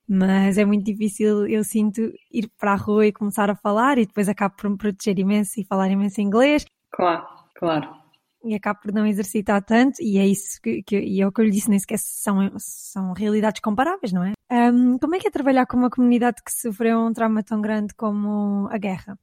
Mas 0.07 0.59
é 0.59 0.65
muito 0.65 0.85
difícil, 0.85 1.47
eu 1.47 1.63
sinto, 1.63 2.01
ir 2.31 2.47
para 2.59 2.73
a 2.73 2.75
rua 2.75 3.07
e 3.07 3.11
começar 3.11 3.49
a 3.49 3.55
falar 3.55 3.97
e 3.97 4.05
depois 4.05 4.29
acabo 4.29 4.55
por 4.55 4.69
me 4.69 4.77
proteger 4.77 5.17
imenso 5.17 5.59
e 5.59 5.65
falar 5.65 5.89
imenso 5.89 6.21
inglês. 6.21 6.63
Claro, 6.91 7.25
claro 7.55 8.04
e 8.45 8.55
acabo 8.55 8.79
por 8.81 8.93
não 8.93 9.05
exercitar 9.05 9.63
tanto, 9.63 10.01
e 10.01 10.17
é 10.17 10.25
isso 10.27 10.61
que, 10.61 10.83
que 10.83 10.99
e 10.99 11.21
é 11.21 11.27
o 11.27 11.31
que 11.31 11.41
eu 11.41 11.45
lhe 11.45 11.51
disse, 11.51 11.69
nem 11.69 11.79
sequer 11.79 11.97
são, 11.97 12.51
são 12.57 13.13
realidades 13.13 13.61
comparáveis, 13.61 14.13
não 14.13 14.23
é? 14.23 14.33
Um, 14.51 14.97
como 14.97 15.15
é 15.15 15.19
que 15.19 15.27
é 15.27 15.31
trabalhar 15.31 15.65
com 15.65 15.77
uma 15.77 15.89
comunidade 15.89 16.43
que 16.43 16.53
sofreu 16.53 16.99
um 16.99 17.13
trauma 17.13 17.43
tão 17.43 17.61
grande 17.61 17.93
como 17.95 18.67
a 18.71 18.77
guerra? 18.77 19.17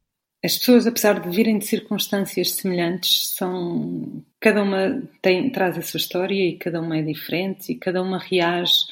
As 0.44 0.58
pessoas, 0.58 0.86
apesar 0.88 1.20
de 1.20 1.30
virem 1.30 1.58
de 1.58 1.66
circunstâncias 1.66 2.52
semelhantes, 2.54 3.28
são 3.36 4.24
cada 4.40 4.62
uma 4.64 5.00
tem, 5.20 5.50
traz 5.50 5.78
a 5.78 5.82
sua 5.82 5.98
história 5.98 6.34
e 6.34 6.58
cada 6.58 6.80
uma 6.80 6.98
é 6.98 7.02
diferente 7.02 7.70
e 7.70 7.76
cada 7.76 8.02
uma 8.02 8.18
reage 8.18 8.86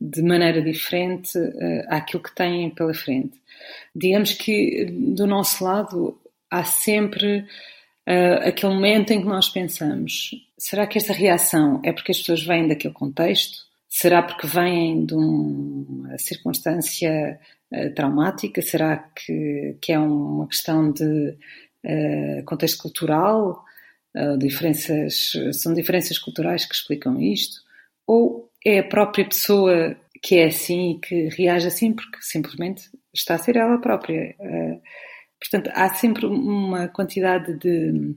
de 0.00 0.22
maneira 0.22 0.62
diferente 0.62 1.36
uh, 1.36 1.84
àquilo 1.88 2.22
que 2.22 2.34
têm 2.34 2.70
pela 2.70 2.94
frente. 2.94 3.40
Digamos 3.94 4.34
que 4.34 4.84
do 4.84 5.26
nosso 5.26 5.64
lado 5.64 6.20
há 6.48 6.62
sempre 6.62 7.44
uh, 8.08 8.48
aquele 8.48 8.74
momento 8.74 9.12
em 9.12 9.20
que 9.20 9.26
nós 9.26 9.48
pensamos: 9.48 10.30
será 10.58 10.86
que 10.86 10.98
esta 10.98 11.12
reação 11.12 11.80
é 11.84 11.92
porque 11.92 12.12
as 12.12 12.18
pessoas 12.18 12.42
vêm 12.42 12.68
daquele 12.68 12.94
contexto? 12.94 13.58
Será 13.88 14.22
porque 14.22 14.46
vêm 14.46 15.04
de 15.06 15.14
uma 15.14 16.18
circunstância 16.18 17.38
uh, 17.72 17.94
traumática? 17.94 18.60
Será 18.60 18.96
que, 18.96 19.76
que 19.80 19.92
é 19.92 19.98
uma 19.98 20.46
questão 20.48 20.90
de 20.90 21.36
uh, 21.84 22.44
contexto 22.44 22.82
cultural? 22.82 23.64
diferenças, 24.38 25.32
são 25.54 25.74
diferenças 25.74 26.16
culturais 26.20 26.64
que 26.64 26.72
explicam 26.72 27.20
isto? 27.20 27.56
Ou 28.06 28.48
é 28.64 28.78
a 28.78 28.84
própria 28.84 29.24
pessoa 29.24 29.96
que 30.22 30.36
é 30.36 30.44
assim 30.44 30.92
e 30.92 31.00
que 31.00 31.28
reage 31.30 31.66
assim 31.66 31.92
porque 31.92 32.18
simplesmente 32.20 32.88
está 33.12 33.34
a 33.34 33.38
ser 33.38 33.56
ela 33.56 33.76
própria? 33.78 34.36
Portanto, 35.44 35.70
há 35.74 35.90
sempre 35.90 36.24
uma 36.24 36.88
quantidade 36.88 37.54
de, 37.58 38.16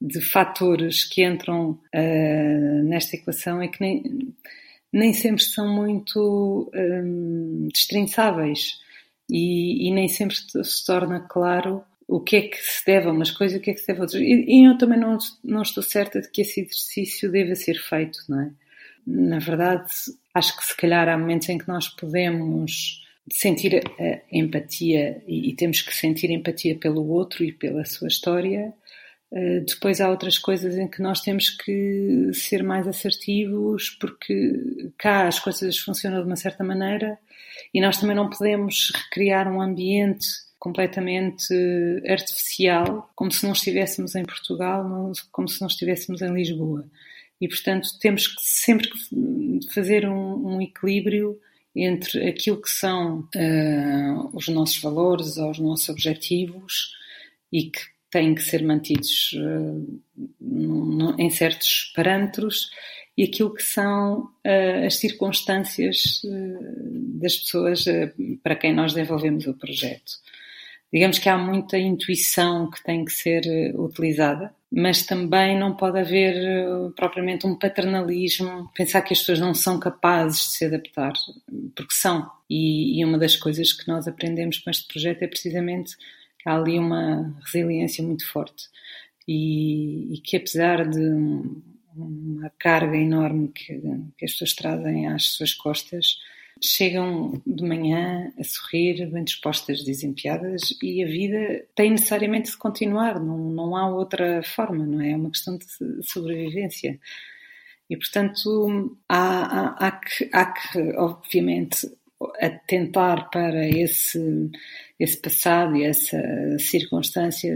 de 0.00 0.20
fatores 0.20 1.04
que 1.04 1.24
entram 1.24 1.78
uh, 1.94 2.82
nesta 2.82 3.14
equação 3.14 3.62
e 3.62 3.68
que 3.68 3.80
nem, 3.80 4.34
nem 4.92 5.12
sempre 5.12 5.44
são 5.44 5.72
muito 5.72 6.70
um, 6.74 7.68
destrinçáveis 7.72 8.80
e, 9.30 9.88
e, 9.88 9.92
nem 9.92 10.08
sempre 10.08 10.34
se 10.36 10.84
torna 10.84 11.20
claro 11.20 11.84
o 12.08 12.20
que 12.20 12.36
é 12.36 12.42
que 12.42 12.56
se 12.56 12.84
deve 12.84 13.08
a 13.08 13.12
umas 13.12 13.30
coisas 13.30 13.56
e 13.56 13.60
o 13.60 13.62
que 13.62 13.70
é 13.70 13.74
que 13.74 13.80
se 13.80 13.86
deve 13.86 14.00
a 14.00 14.02
outras. 14.02 14.20
E, 14.20 14.44
e 14.48 14.68
eu 14.68 14.76
também 14.76 14.98
não, 14.98 15.18
não 15.44 15.62
estou 15.62 15.82
certa 15.84 16.20
de 16.20 16.28
que 16.30 16.42
esse 16.42 16.60
exercício 16.60 17.30
deva 17.30 17.54
ser 17.54 17.74
feito, 17.74 18.18
não 18.28 18.40
é? 18.40 18.50
Na 19.06 19.38
verdade, 19.38 19.88
acho 20.34 20.56
que 20.56 20.66
se 20.66 20.76
calhar 20.76 21.08
há 21.08 21.16
momentos 21.16 21.48
em 21.48 21.58
que 21.58 21.68
nós 21.68 21.88
podemos 21.88 23.05
sentir 23.30 23.82
a 23.98 24.20
empatia 24.30 25.22
e, 25.26 25.54
temos 25.54 25.80
que 25.82 25.94
sentir 25.94 26.30
empatia 26.30 26.76
pelo 26.76 27.06
outro 27.08 27.44
e 27.44 27.52
pela 27.52 27.84
sua 27.84 28.08
história. 28.08 28.72
Uh, 29.30 29.64
depois 29.66 30.00
há 30.00 30.08
outras 30.08 30.38
coisas 30.38 30.76
em 30.76 30.86
que 30.86 31.02
nós 31.02 31.20
temos 31.20 31.50
que 31.50 32.30
ser 32.32 32.62
mais 32.62 32.86
assertivos 32.86 33.90
porque 34.00 34.92
cá 34.96 35.26
as 35.26 35.40
coisas 35.40 35.76
funcionam 35.78 36.20
de 36.20 36.26
uma 36.26 36.36
certa 36.36 36.62
maneira 36.62 37.18
e 37.74 37.80
nós 37.80 37.98
também 37.98 38.14
não 38.14 38.30
podemos 38.30 38.92
recriar 38.94 39.52
um 39.52 39.60
ambiente 39.60 40.26
completamente 40.58 41.52
artificial, 42.08 43.10
como 43.14 43.30
se 43.30 43.44
não 43.44 43.52
estivéssemos 43.52 44.14
em 44.14 44.24
Portugal, 44.24 45.12
como 45.32 45.48
se 45.48 45.60
não 45.60 45.68
estivéssemos 45.68 46.22
em 46.22 46.32
Lisboa. 46.32 46.84
E 47.40 47.48
portanto 47.48 47.88
temos 48.00 48.28
que 48.28 48.40
sempre 48.40 48.88
fazer 49.74 50.08
um, 50.08 50.54
um 50.54 50.62
equilíbrio 50.62 51.38
entre 51.76 52.28
aquilo 52.28 52.60
que 52.60 52.70
são 52.70 53.28
uh, 53.34 54.30
os 54.32 54.48
nossos 54.48 54.80
valores 54.80 55.36
ou 55.36 55.50
os 55.50 55.58
nossos 55.58 55.88
objetivos 55.88 56.94
e 57.52 57.64
que 57.64 57.80
têm 58.10 58.34
que 58.34 58.42
ser 58.42 58.62
mantidos 58.62 59.34
uh, 59.34 60.00
no, 60.40 61.14
em 61.20 61.28
certos 61.28 61.92
parâmetros 61.94 62.70
e 63.16 63.24
aquilo 63.24 63.52
que 63.52 63.62
são 63.62 64.20
uh, 64.20 64.86
as 64.86 64.96
circunstâncias 64.96 66.22
das 67.20 67.36
pessoas 67.36 67.84
para 68.42 68.56
quem 68.56 68.74
nós 68.74 68.94
desenvolvemos 68.94 69.46
o 69.46 69.54
projeto. 69.54 70.12
Digamos 70.92 71.18
que 71.18 71.28
há 71.28 71.36
muita 71.36 71.78
intuição 71.78 72.70
que 72.70 72.82
tem 72.82 73.04
que 73.04 73.12
ser 73.12 73.42
utilizada 73.76 74.54
mas 74.70 75.06
também 75.06 75.58
não 75.58 75.76
pode 75.76 75.98
haver 75.98 76.34
eh, 76.36 76.90
propriamente 76.96 77.46
um 77.46 77.56
paternalismo, 77.56 78.70
pensar 78.74 79.00
que 79.02 79.12
as 79.12 79.20
pessoas 79.20 79.38
não 79.38 79.54
são 79.54 79.78
capazes 79.78 80.38
de 80.40 80.56
se 80.56 80.64
adaptar, 80.66 81.12
porque 81.74 81.94
são. 81.94 82.30
E, 82.50 83.00
e 83.00 83.04
uma 83.04 83.18
das 83.18 83.36
coisas 83.36 83.72
que 83.72 83.88
nós 83.88 84.08
aprendemos 84.08 84.58
com 84.58 84.70
este 84.70 84.86
projeto 84.86 85.22
é 85.22 85.28
precisamente 85.28 85.96
que 85.96 86.48
há 86.48 86.56
ali 86.56 86.78
uma 86.78 87.34
resiliência 87.44 88.04
muito 88.04 88.26
forte 88.26 88.68
e, 89.26 90.14
e 90.14 90.18
que 90.20 90.36
apesar 90.36 90.88
de 90.88 91.00
uma 91.96 92.52
carga 92.58 92.96
enorme 92.96 93.48
que, 93.48 93.80
que 94.18 94.24
as 94.24 94.32
pessoas 94.32 94.54
trazem 94.54 95.08
às 95.08 95.28
suas 95.28 95.54
costas, 95.54 96.18
chegam 96.62 97.40
de 97.46 97.62
manhã 97.62 98.32
a 98.38 98.44
sorrir, 98.44 99.06
bem 99.06 99.24
dispostas, 99.24 99.84
dizem 99.84 100.12
piadas 100.12 100.76
e 100.82 101.02
a 101.02 101.06
vida 101.06 101.64
tem 101.74 101.90
necessariamente 101.90 102.50
de 102.50 102.56
continuar, 102.56 103.20
não, 103.20 103.38
não 103.38 103.76
há 103.76 103.88
outra 103.88 104.42
forma, 104.42 104.86
não 104.86 105.00
é? 105.00 105.12
É 105.12 105.16
uma 105.16 105.30
questão 105.30 105.58
de 105.58 105.66
sobrevivência. 106.02 106.98
E, 107.88 107.96
portanto, 107.96 108.98
há, 109.08 109.16
há, 109.18 109.86
há, 109.86 109.90
que, 109.92 110.28
há 110.32 110.46
que, 110.46 110.78
obviamente, 110.96 111.88
atentar 112.40 113.30
para 113.30 113.68
esse, 113.68 114.50
esse 114.98 115.20
passado 115.20 115.76
e 115.76 115.84
essa 115.84 116.18
circunstância 116.58 117.54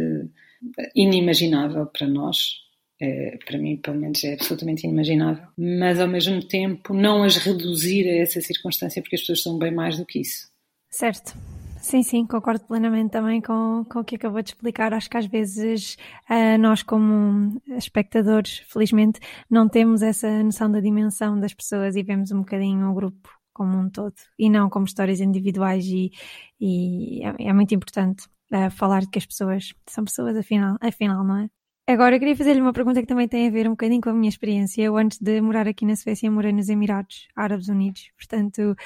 inimaginável 0.94 1.86
para 1.86 2.06
nós, 2.06 2.60
é, 3.00 3.38
para 3.44 3.58
mim, 3.58 3.76
pelo 3.76 3.98
menos, 3.98 4.22
é 4.24 4.34
absolutamente 4.34 4.86
inimaginável. 4.86 5.46
Mas, 5.56 5.98
ao 5.98 6.08
mesmo 6.08 6.42
tempo, 6.46 6.92
não 6.92 7.22
as 7.22 7.36
reduzir 7.36 8.08
a 8.08 8.22
essa 8.22 8.40
circunstância, 8.40 9.00
porque 9.00 9.16
as 9.16 9.22
pessoas 9.22 9.42
são 9.42 9.58
bem 9.58 9.72
mais 9.72 9.96
do 9.96 10.04
que 10.04 10.20
isso. 10.20 10.48
Certo. 10.90 11.34
Sim, 11.80 12.02
sim, 12.02 12.26
concordo 12.26 12.66
plenamente 12.66 13.10
também 13.10 13.40
com, 13.40 13.86
com 13.90 14.00
o 14.00 14.04
que 14.04 14.16
acabou 14.16 14.42
de 14.42 14.50
explicar. 14.50 14.92
Acho 14.92 15.08
que 15.08 15.16
às 15.16 15.24
vezes 15.24 15.96
uh, 16.28 16.58
nós, 16.58 16.82
como 16.82 17.60
espectadores, 17.68 18.58
felizmente, 18.68 19.18
não 19.48 19.66
temos 19.66 20.02
essa 20.02 20.42
noção 20.42 20.70
da 20.70 20.80
dimensão 20.80 21.40
das 21.40 21.54
pessoas 21.54 21.96
e 21.96 22.02
vemos 22.02 22.30
um 22.32 22.40
bocadinho 22.40 22.90
o 22.90 22.94
grupo 22.94 23.30
como 23.52 23.78
um 23.78 23.88
todo 23.88 24.14
e 24.38 24.48
não 24.48 24.68
como 24.68 24.86
histórias 24.86 25.20
individuais, 25.20 25.84
e, 25.86 26.10
e 26.60 27.24
é, 27.24 27.48
é 27.48 27.52
muito 27.52 27.74
importante 27.74 28.24
a 28.50 28.70
falar 28.70 29.00
de 29.00 29.08
que 29.08 29.18
as 29.18 29.26
pessoas 29.26 29.74
são 29.86 30.04
pessoas 30.04 30.36
afinal, 30.36 30.76
afinal, 30.80 31.24
não 31.24 31.36
é? 31.38 31.50
Agora, 31.92 32.14
eu 32.14 32.20
queria 32.20 32.36
fazer-lhe 32.36 32.60
uma 32.60 32.72
pergunta 32.72 33.00
que 33.00 33.06
também 33.08 33.26
tem 33.26 33.48
a 33.48 33.50
ver 33.50 33.66
um 33.66 33.72
bocadinho 33.72 34.00
com 34.00 34.10
a 34.10 34.14
minha 34.14 34.28
experiência. 34.28 34.80
Eu, 34.80 34.96
antes 34.96 35.18
de 35.18 35.40
morar 35.40 35.66
aqui 35.66 35.84
na 35.84 35.96
Suécia, 35.96 36.30
morei 36.30 36.52
nos 36.52 36.68
Emirados 36.68 37.26
Árabes 37.34 37.68
Unidos. 37.68 38.12
Portanto, 38.16 38.76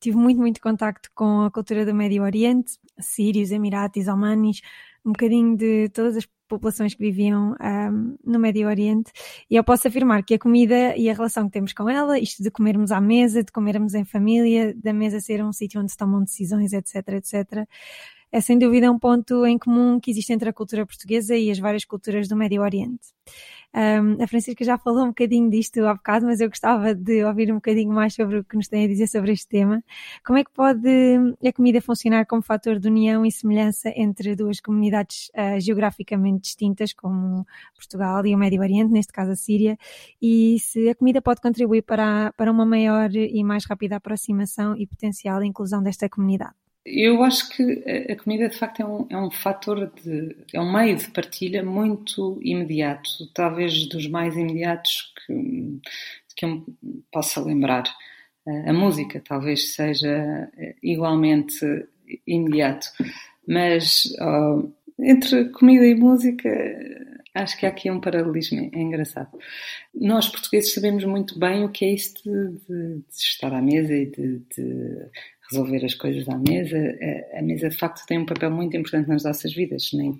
tive 0.00 0.16
muito, 0.16 0.40
muito 0.40 0.62
contacto 0.62 1.10
com 1.14 1.42
a 1.42 1.50
cultura 1.50 1.84
do 1.84 1.94
Médio 1.94 2.22
Oriente, 2.22 2.78
sírios, 2.98 3.50
emiratis, 3.50 4.08
omanis, 4.08 4.62
um 5.04 5.12
bocadinho 5.12 5.54
de 5.58 5.90
todas 5.90 6.16
as 6.16 6.26
populações 6.48 6.94
que 6.94 7.02
viviam 7.02 7.54
um, 7.60 8.16
no 8.24 8.38
Médio 8.38 8.66
Oriente. 8.66 9.12
E 9.50 9.56
eu 9.56 9.62
posso 9.62 9.86
afirmar 9.86 10.22
que 10.22 10.32
a 10.32 10.38
comida 10.38 10.96
e 10.96 11.10
a 11.10 11.12
relação 11.12 11.44
que 11.44 11.52
temos 11.52 11.74
com 11.74 11.86
ela, 11.90 12.18
isto 12.18 12.42
de 12.42 12.50
comermos 12.50 12.90
à 12.90 12.98
mesa, 12.98 13.44
de 13.44 13.52
comermos 13.52 13.92
em 13.92 14.06
família, 14.06 14.74
da 14.74 14.94
mesa 14.94 15.20
ser 15.20 15.44
um 15.44 15.52
sítio 15.52 15.82
onde 15.82 15.90
se 15.90 15.98
tomam 15.98 16.24
decisões, 16.24 16.72
etc., 16.72 17.08
etc., 17.08 17.68
é 18.34 18.40
sem 18.40 18.58
dúvida 18.58 18.90
um 18.90 18.98
ponto 18.98 19.46
em 19.46 19.56
comum 19.56 20.00
que 20.00 20.10
existe 20.10 20.32
entre 20.32 20.48
a 20.48 20.52
cultura 20.52 20.84
portuguesa 20.84 21.36
e 21.36 21.52
as 21.52 21.58
várias 21.60 21.84
culturas 21.84 22.26
do 22.26 22.34
Médio 22.34 22.62
Oriente. 22.62 23.14
Um, 23.72 24.20
a 24.20 24.26
Francisca 24.26 24.64
já 24.64 24.76
falou 24.76 25.04
um 25.04 25.08
bocadinho 25.08 25.48
disto 25.48 25.78
há 25.86 25.94
bocado, 25.94 26.26
mas 26.26 26.40
eu 26.40 26.48
gostava 26.48 26.92
de 26.96 27.22
ouvir 27.22 27.52
um 27.52 27.56
bocadinho 27.56 27.92
mais 27.92 28.12
sobre 28.12 28.38
o 28.38 28.44
que 28.44 28.56
nos 28.56 28.66
tem 28.66 28.86
a 28.86 28.88
dizer 28.88 29.06
sobre 29.06 29.30
este 29.30 29.46
tema. 29.46 29.84
Como 30.26 30.36
é 30.36 30.42
que 30.42 30.50
pode 30.50 30.88
a 31.46 31.52
comida 31.52 31.80
funcionar 31.80 32.26
como 32.26 32.42
fator 32.42 32.80
de 32.80 32.88
união 32.88 33.24
e 33.24 33.30
semelhança 33.30 33.88
entre 33.94 34.34
duas 34.34 34.60
comunidades 34.60 35.30
uh, 35.36 35.60
geograficamente 35.60 36.42
distintas, 36.42 36.92
como 36.92 37.46
Portugal 37.76 38.26
e 38.26 38.34
o 38.34 38.38
Médio 38.38 38.60
Oriente, 38.60 38.90
neste 38.90 39.12
caso 39.12 39.30
a 39.30 39.36
Síria, 39.36 39.78
e 40.20 40.58
se 40.58 40.88
a 40.88 40.94
comida 40.96 41.22
pode 41.22 41.40
contribuir 41.40 41.82
para, 41.82 42.32
para 42.32 42.50
uma 42.50 42.66
maior 42.66 43.14
e 43.14 43.44
mais 43.44 43.64
rápida 43.64 43.94
aproximação 43.94 44.76
e 44.76 44.88
potencial 44.88 45.40
inclusão 45.44 45.80
desta 45.80 46.08
comunidade? 46.08 46.63
Eu 46.84 47.22
acho 47.22 47.48
que 47.48 47.62
a 48.10 48.16
comida 48.16 48.48
de 48.48 48.58
facto 48.58 48.80
é 48.80 48.86
um, 48.86 49.06
é 49.08 49.16
um 49.16 49.30
fator 49.30 49.90
de. 50.02 50.36
é 50.52 50.60
um 50.60 50.70
meio 50.70 50.96
de 50.96 51.08
partilha 51.08 51.62
muito 51.64 52.38
imediato, 52.42 53.08
talvez 53.32 53.88
dos 53.88 54.06
mais 54.06 54.36
imediatos 54.36 55.12
que, 55.26 55.80
que 56.36 56.44
eu 56.44 56.64
possa 57.10 57.40
lembrar. 57.40 57.84
A 58.66 58.72
música 58.74 59.22
talvez 59.26 59.74
seja 59.74 60.50
igualmente 60.82 61.64
imediato, 62.26 62.86
mas 63.48 64.04
oh, 64.20 64.70
entre 64.98 65.46
comida 65.50 65.86
e 65.86 65.94
música 65.94 66.50
acho 67.34 67.58
que 67.58 67.66
há 67.66 67.68
aqui 67.68 67.90
um 67.90 68.00
paralelismo 68.00 68.70
engraçado. 68.72 69.36
Nós 69.94 70.28
portugueses 70.28 70.72
sabemos 70.72 71.04
muito 71.04 71.38
bem 71.38 71.64
o 71.64 71.68
que 71.68 71.84
é 71.84 71.92
isso 71.92 72.14
de, 72.22 72.50
de, 72.58 72.94
de 72.96 73.04
estar 73.16 73.52
à 73.52 73.60
mesa 73.60 73.92
e 73.92 74.06
de, 74.06 74.38
de 74.54 75.10
resolver 75.50 75.84
as 75.84 75.94
coisas 75.94 76.28
à 76.28 76.38
mesa. 76.38 76.78
A, 77.34 77.42
mesa, 77.42 77.68
de 77.68 77.76
facto, 77.76 78.04
tem 78.06 78.18
um 78.18 78.26
papel 78.26 78.50
muito 78.50 78.76
importante 78.76 79.08
nas 79.08 79.24
nossas 79.24 79.52
vidas. 79.52 79.90
Nem, 79.92 80.18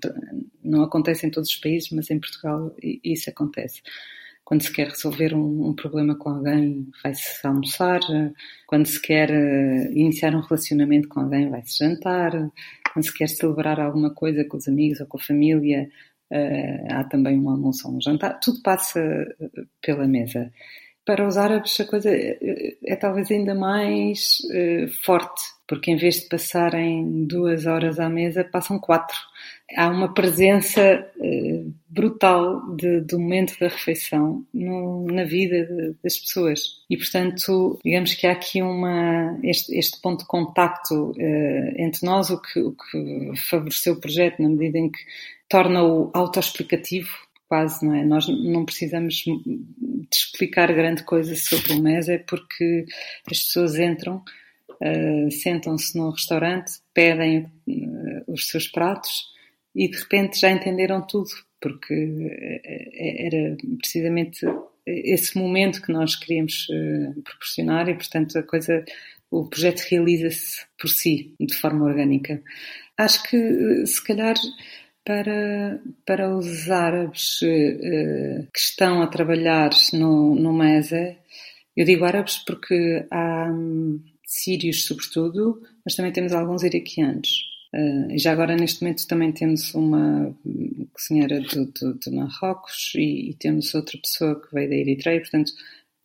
não 0.62 0.82
acontece 0.82 1.26
em 1.26 1.30
todos 1.30 1.50
os 1.50 1.56
países, 1.56 1.90
mas 1.90 2.10
em 2.10 2.20
Portugal 2.20 2.74
isso 3.02 3.30
acontece. 3.30 3.82
Quando 4.44 4.62
se 4.62 4.72
quer 4.72 4.88
resolver 4.88 5.34
um, 5.34 5.68
um 5.68 5.74
problema 5.74 6.14
com 6.16 6.28
alguém, 6.28 6.86
vai-se 7.02 7.46
almoçar. 7.46 8.00
Quando 8.66 8.86
se 8.86 9.00
quer 9.00 9.30
uh, 9.30 9.92
iniciar 9.92 10.34
um 10.36 10.40
relacionamento 10.40 11.08
com 11.08 11.20
alguém, 11.20 11.48
vai-se 11.48 11.78
jantar. 11.78 12.32
Quando 12.92 13.04
se 13.06 13.14
quer 13.14 13.28
celebrar 13.28 13.80
alguma 13.80 14.12
coisa 14.14 14.44
com 14.44 14.58
os 14.58 14.68
amigos 14.68 15.00
ou 15.00 15.06
com 15.06 15.16
a 15.16 15.22
família, 15.22 15.88
uh, 16.30 16.92
há 16.92 17.04
também 17.04 17.40
um 17.40 17.48
almoço 17.48 17.88
ou 17.88 17.96
um 17.96 18.00
jantar. 18.02 18.38
Tudo 18.38 18.60
passa 18.62 19.00
uh, 19.00 19.66
pela 19.80 20.06
mesa 20.06 20.52
para 21.04 21.26
os 21.26 21.36
árabes 21.36 21.78
a 21.78 21.84
coisa 21.84 22.10
é, 22.10 22.76
é 22.84 22.96
talvez 22.96 23.30
ainda 23.30 23.54
mais 23.54 24.38
uh, 24.50 24.88
forte, 25.04 25.42
porque 25.66 25.90
em 25.90 25.96
vez 25.96 26.20
de 26.20 26.28
passarem 26.28 27.26
duas 27.26 27.66
horas 27.66 28.00
à 28.00 28.08
mesa, 28.08 28.44
passam 28.44 28.78
quatro. 28.78 29.16
Há 29.76 29.88
uma 29.88 30.12
presença 30.14 31.06
uh, 31.16 31.74
brutal 31.88 32.74
de, 32.74 33.00
do 33.00 33.18
momento 33.18 33.58
da 33.58 33.68
refeição 33.68 34.44
no, 34.52 35.06
na 35.06 35.24
vida 35.24 35.66
de, 35.66 35.94
das 36.02 36.16
pessoas. 36.16 36.60
E, 36.88 36.96
portanto, 36.96 37.78
digamos 37.84 38.14
que 38.14 38.26
há 38.26 38.32
aqui 38.32 38.62
uma, 38.62 39.38
este, 39.42 39.76
este 39.76 40.00
ponto 40.00 40.20
de 40.20 40.26
contacto 40.26 41.10
uh, 41.10 41.74
entre 41.76 42.06
nós, 42.06 42.30
o 42.30 42.40
que, 42.40 42.60
o 42.60 42.72
que 42.72 43.32
favoreceu 43.36 43.94
o 43.94 44.00
projeto 44.00 44.42
na 44.42 44.48
medida 44.48 44.78
em 44.78 44.90
que 44.90 45.00
torna-o 45.48 46.10
autoexplicativo 46.14 47.23
quase, 47.54 47.86
não 47.86 47.94
é? 47.94 48.04
Nós 48.04 48.26
não 48.26 48.64
precisamos 48.64 49.14
de 49.14 50.08
explicar 50.12 50.72
grande 50.72 51.04
coisa 51.04 51.36
sobre 51.36 51.74
o 51.74 51.80
MES, 51.80 52.08
é 52.08 52.18
porque 52.18 52.84
as 53.30 53.38
pessoas 53.38 53.78
entram, 53.78 54.24
uh, 54.70 55.30
sentam-se 55.30 55.96
num 55.96 56.10
restaurante, 56.10 56.80
pedem 56.92 57.44
uh, 57.68 58.24
os 58.26 58.48
seus 58.48 58.66
pratos 58.66 59.26
e 59.72 59.88
de 59.88 59.96
repente 59.96 60.40
já 60.40 60.50
entenderam 60.50 61.06
tudo, 61.06 61.30
porque 61.60 61.94
eh, 61.94 63.26
era 63.26 63.56
precisamente 63.78 64.46
esse 64.86 65.38
momento 65.38 65.80
que 65.80 65.92
nós 65.92 66.14
queríamos 66.16 66.68
uh, 66.68 67.22
proporcionar 67.22 67.88
e, 67.88 67.94
portanto, 67.94 68.36
a 68.36 68.42
coisa, 68.42 68.84
o 69.30 69.48
projeto 69.48 69.80
realiza-se 69.90 70.64
por 70.78 70.88
si, 70.88 71.34
de 71.40 71.54
forma 71.54 71.86
orgânica. 71.86 72.42
Acho 72.98 73.22
que, 73.24 73.86
se 73.86 74.04
calhar, 74.04 74.36
para, 75.04 75.80
para 76.06 76.36
os 76.36 76.70
árabes 76.70 77.42
uh, 77.42 78.46
que 78.52 78.58
estão 78.58 79.02
a 79.02 79.06
trabalhar 79.06 79.70
no, 79.92 80.34
no 80.34 80.52
MESE, 80.52 81.16
eu 81.76 81.84
digo 81.84 82.04
árabes 82.04 82.38
porque 82.38 83.06
há 83.10 83.50
um, 83.52 84.00
sírios, 84.24 84.86
sobretudo, 84.86 85.60
mas 85.84 85.94
também 85.94 86.12
temos 86.12 86.32
alguns 86.32 86.62
iraquianos. 86.62 87.52
Uh, 87.74 88.12
e 88.12 88.18
já 88.18 88.32
agora, 88.32 88.56
neste 88.56 88.82
momento, 88.82 89.06
também 89.06 89.32
temos 89.32 89.74
uma 89.74 90.34
cozinheira 90.92 91.40
do, 91.40 91.66
do, 91.66 91.94
do 91.94 92.12
Marrocos 92.12 92.92
e, 92.94 93.30
e, 93.30 93.34
temos 93.34 93.74
outra 93.74 93.98
pessoa 93.98 94.40
que 94.40 94.54
veio 94.54 94.70
da 94.70 94.76
Eritreia, 94.76 95.20
portanto, 95.20 95.50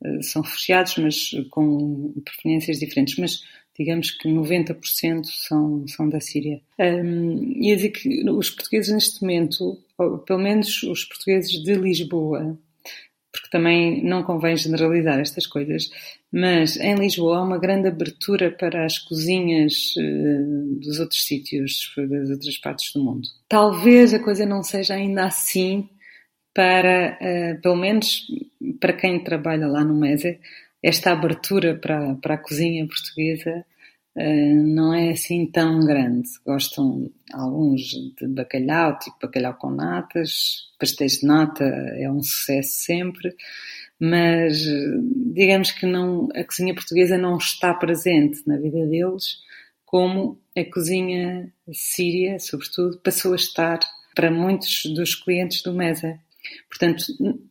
uh, 0.03 0.23
são 0.23 0.41
refugiados, 0.41 0.97
mas 0.97 1.31
com 1.51 2.13
proveniências 2.25 2.79
diferentes. 2.79 3.17
Mas 3.17 3.43
digamos 3.79 4.11
que 4.11 4.27
90% 4.27 5.23
são, 5.23 5.87
são 5.87 6.09
da 6.09 6.19
Síria. 6.19 6.59
Um, 6.77 7.53
e 7.55 7.71
a 7.71 7.75
dizer 7.77 7.89
que 7.91 8.29
os 8.29 8.49
portugueses 8.49 8.93
neste 8.93 9.21
momento, 9.21 9.77
pelo 10.27 10.39
menos 10.39 10.83
os 10.83 11.05
portugueses 11.05 11.63
de 11.63 11.73
Lisboa, 11.75 12.59
porque 13.31 13.49
também 13.49 14.03
não 14.03 14.21
convém 14.23 14.57
generalizar 14.57 15.17
estas 15.19 15.47
coisas, 15.47 15.89
mas 16.29 16.75
em 16.77 16.95
Lisboa 16.95 17.37
há 17.37 17.43
uma 17.43 17.57
grande 17.57 17.87
abertura 17.87 18.51
para 18.51 18.85
as 18.85 18.99
cozinhas 18.99 19.95
uh, 19.97 20.75
dos 20.79 20.99
outros 20.99 21.23
sítios, 21.25 21.93
das 21.95 22.29
outras 22.31 22.57
partes 22.57 22.91
do 22.93 23.01
mundo. 23.01 23.27
Talvez 23.47 24.13
a 24.13 24.19
coisa 24.19 24.45
não 24.45 24.61
seja 24.61 24.95
ainda 24.95 25.25
assim 25.25 25.87
para, 26.53 27.17
uh, 27.21 27.61
pelo 27.61 27.77
menos 27.77 28.27
para 28.81 28.91
quem 28.91 29.23
trabalha 29.23 29.67
lá 29.67 29.85
no 29.85 29.95
MESE, 29.95 30.37
esta 30.83 31.11
abertura 31.11 31.75
para, 31.75 32.15
para 32.15 32.35
a 32.35 32.37
cozinha 32.37 32.87
portuguesa 32.87 33.65
uh, 34.15 34.63
não 34.63 34.93
é 34.93 35.11
assim 35.11 35.45
tão 35.45 35.79
grande. 35.81 36.29
Gostam 36.45 37.11
alguns 37.33 37.81
de 37.81 38.27
bacalhau, 38.27 38.97
tipo 38.99 39.17
bacalhau 39.21 39.53
com 39.55 39.71
natas, 39.71 40.69
pastéis 40.79 41.19
de 41.19 41.27
nata 41.27 41.63
é 41.63 42.09
um 42.09 42.21
sucesso 42.21 42.79
sempre, 42.85 43.35
mas 43.99 44.63
digamos 45.33 45.71
que 45.71 45.85
não, 45.85 46.29
a 46.33 46.43
cozinha 46.43 46.73
portuguesa 46.73 47.17
não 47.17 47.37
está 47.37 47.73
presente 47.73 48.41
na 48.47 48.57
vida 48.57 48.85
deles 48.87 49.39
como 49.89 50.39
a 50.55 50.63
cozinha 50.71 51.51
síria, 51.73 52.37
sobretudo, 52.37 52.99
passou 52.99 53.33
a 53.33 53.35
estar 53.35 53.79
para 54.13 54.29
muitos 54.29 54.83
dos 54.93 55.15
clientes 55.15 55.63
do 55.63 55.73
Mesa. 55.73 56.19
Portanto, 56.69 57.03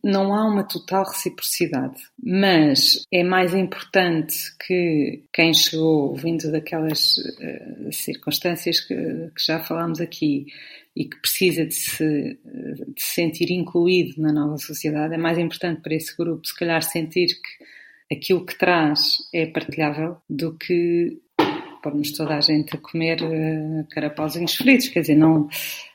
não 0.03 0.33
há 0.33 0.45
uma 0.45 0.63
total 0.63 1.03
reciprocidade, 1.03 2.01
mas 2.21 3.05
é 3.11 3.23
mais 3.23 3.53
importante 3.53 4.35
que 4.65 5.23
quem 5.33 5.53
chegou 5.53 6.15
vindo 6.15 6.51
daquelas 6.51 7.17
uh, 7.17 7.91
circunstâncias 7.91 8.79
que, 8.79 8.95
que, 8.95 9.45
já 9.45 9.59
falámos 9.59 9.99
aqui 9.99 10.45
e 10.95 11.05
que 11.05 11.17
precisa 11.21 11.65
de 11.65 11.73
se, 11.73 12.39
de 12.43 13.01
se 13.01 13.13
sentir 13.15 13.51
incluído 13.51 14.21
na 14.21 14.33
nova 14.33 14.57
sociedade, 14.57 15.13
é 15.13 15.17
mais 15.17 15.37
importante 15.37 15.81
para 15.81 15.95
esse 15.95 16.15
grupo, 16.17 16.45
se 16.45 16.57
calhar, 16.57 16.81
sentir 16.81 17.27
que 17.27 18.15
aquilo 18.15 18.45
que 18.45 18.57
traz 18.57 19.17
é 19.33 19.45
partilhável 19.45 20.17
do 20.29 20.57
que 20.57 21.21
pôr-nos 21.81 22.11
toda 22.11 22.35
a 22.35 22.41
gente 22.41 22.75
a 22.75 22.79
comer 22.79 23.21
uh, 23.21 23.85
carapauzinhos 23.89 24.55
fritos, 24.55 24.89
quer 24.89 25.01
dizer, 25.01 25.15
não 25.15 25.49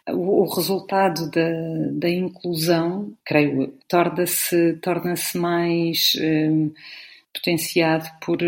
o, 0.08 0.44
resultado 0.54 1.30
da, 1.30 1.50
da 1.92 2.08
inclusão, 2.10 3.16
creio, 3.24 3.74
torna-se 3.88 4.74
torna 4.74 5.14
mais 5.34 6.12
um, 6.20 6.72
potenciado 7.32 8.08
por 8.20 8.38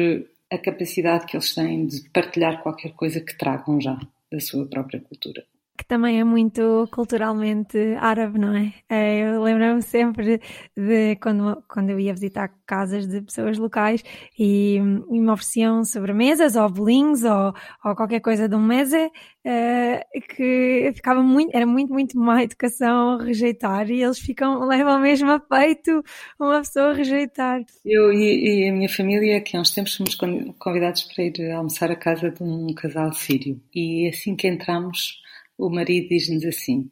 a 0.51 0.59
capacidade 0.59 1.27
que 1.27 1.37
eles 1.37 1.55
têm 1.55 1.87
de 1.87 2.09
partilhar 2.11 2.63
qualquer 2.63 2.93
coisa 2.93 3.21
que 3.21 3.37
tragam 3.37 3.81
já 3.81 3.99
da 4.31 4.39
sua 4.41 4.67
própria 4.67 5.01
cultura. 5.01 5.45
Que 5.77 5.85
também 5.85 6.21
é 6.21 6.25
muito 6.25 6.89
culturalmente 6.91 7.79
árabe, 8.01 8.39
não 8.39 8.55
é? 8.55 8.73
é 8.89 9.19
eu 9.19 9.43
lembro-me 9.43 9.83
sempre 9.83 10.41
de 10.77 11.17
quando, 11.17 11.63
quando 11.69 11.91
eu 11.91 12.01
ia 12.01 12.13
visitar 12.13 12.51
casas 12.67 13.07
de 13.07 13.21
pessoas 13.21 13.59
locais 13.59 14.03
e, 14.39 14.77
e 14.77 15.21
me 15.21 15.31
ofereciam 15.31 15.85
sobremesas 15.85 16.57
ou 16.57 16.69
bolinhos 16.69 17.23
ou, 17.23 17.55
ou 17.85 17.95
qualquer 17.95 18.21
coisa 18.21 18.49
de 18.49 18.55
um 18.57 18.63
mesa 18.63 19.07
uh, 19.07 20.21
que 20.35 20.93
ficava 20.95 21.23
muito, 21.23 21.55
era 21.55 21.67
muito, 21.67 21.93
muito 21.93 22.19
má 22.19 22.43
educação 22.43 23.19
rejeitar 23.19 23.91
e 23.91 24.03
eles 24.03 24.19
ficam, 24.19 24.67
levam 24.67 24.99
mesmo 24.99 25.31
a 25.31 25.39
peito 25.39 26.03
uma 26.39 26.59
pessoa 26.59 26.91
a 26.91 26.95
rejeitar. 26.95 27.63
Eu 27.85 28.13
e, 28.13 28.65
e 28.65 28.69
a 28.69 28.73
minha 28.73 28.89
família, 28.89 29.41
que 29.41 29.57
há 29.57 29.61
uns 29.61 29.71
tempos 29.71 29.97
fomos 29.97 30.17
convidados 30.59 31.05
para 31.05 31.25
ir 31.25 31.53
almoçar 31.53 31.91
à 31.91 31.97
casa 31.97 32.31
de 32.31 32.43
um 32.43 32.75
casal 32.75 33.13
sírio 33.13 33.61
e 33.75 34.09
assim 34.09 34.35
que 34.35 34.49
entramos 34.49 35.21
o 35.59 35.71
marido 35.71 36.09
diz-nos 36.09 36.45
assim: 36.45 36.91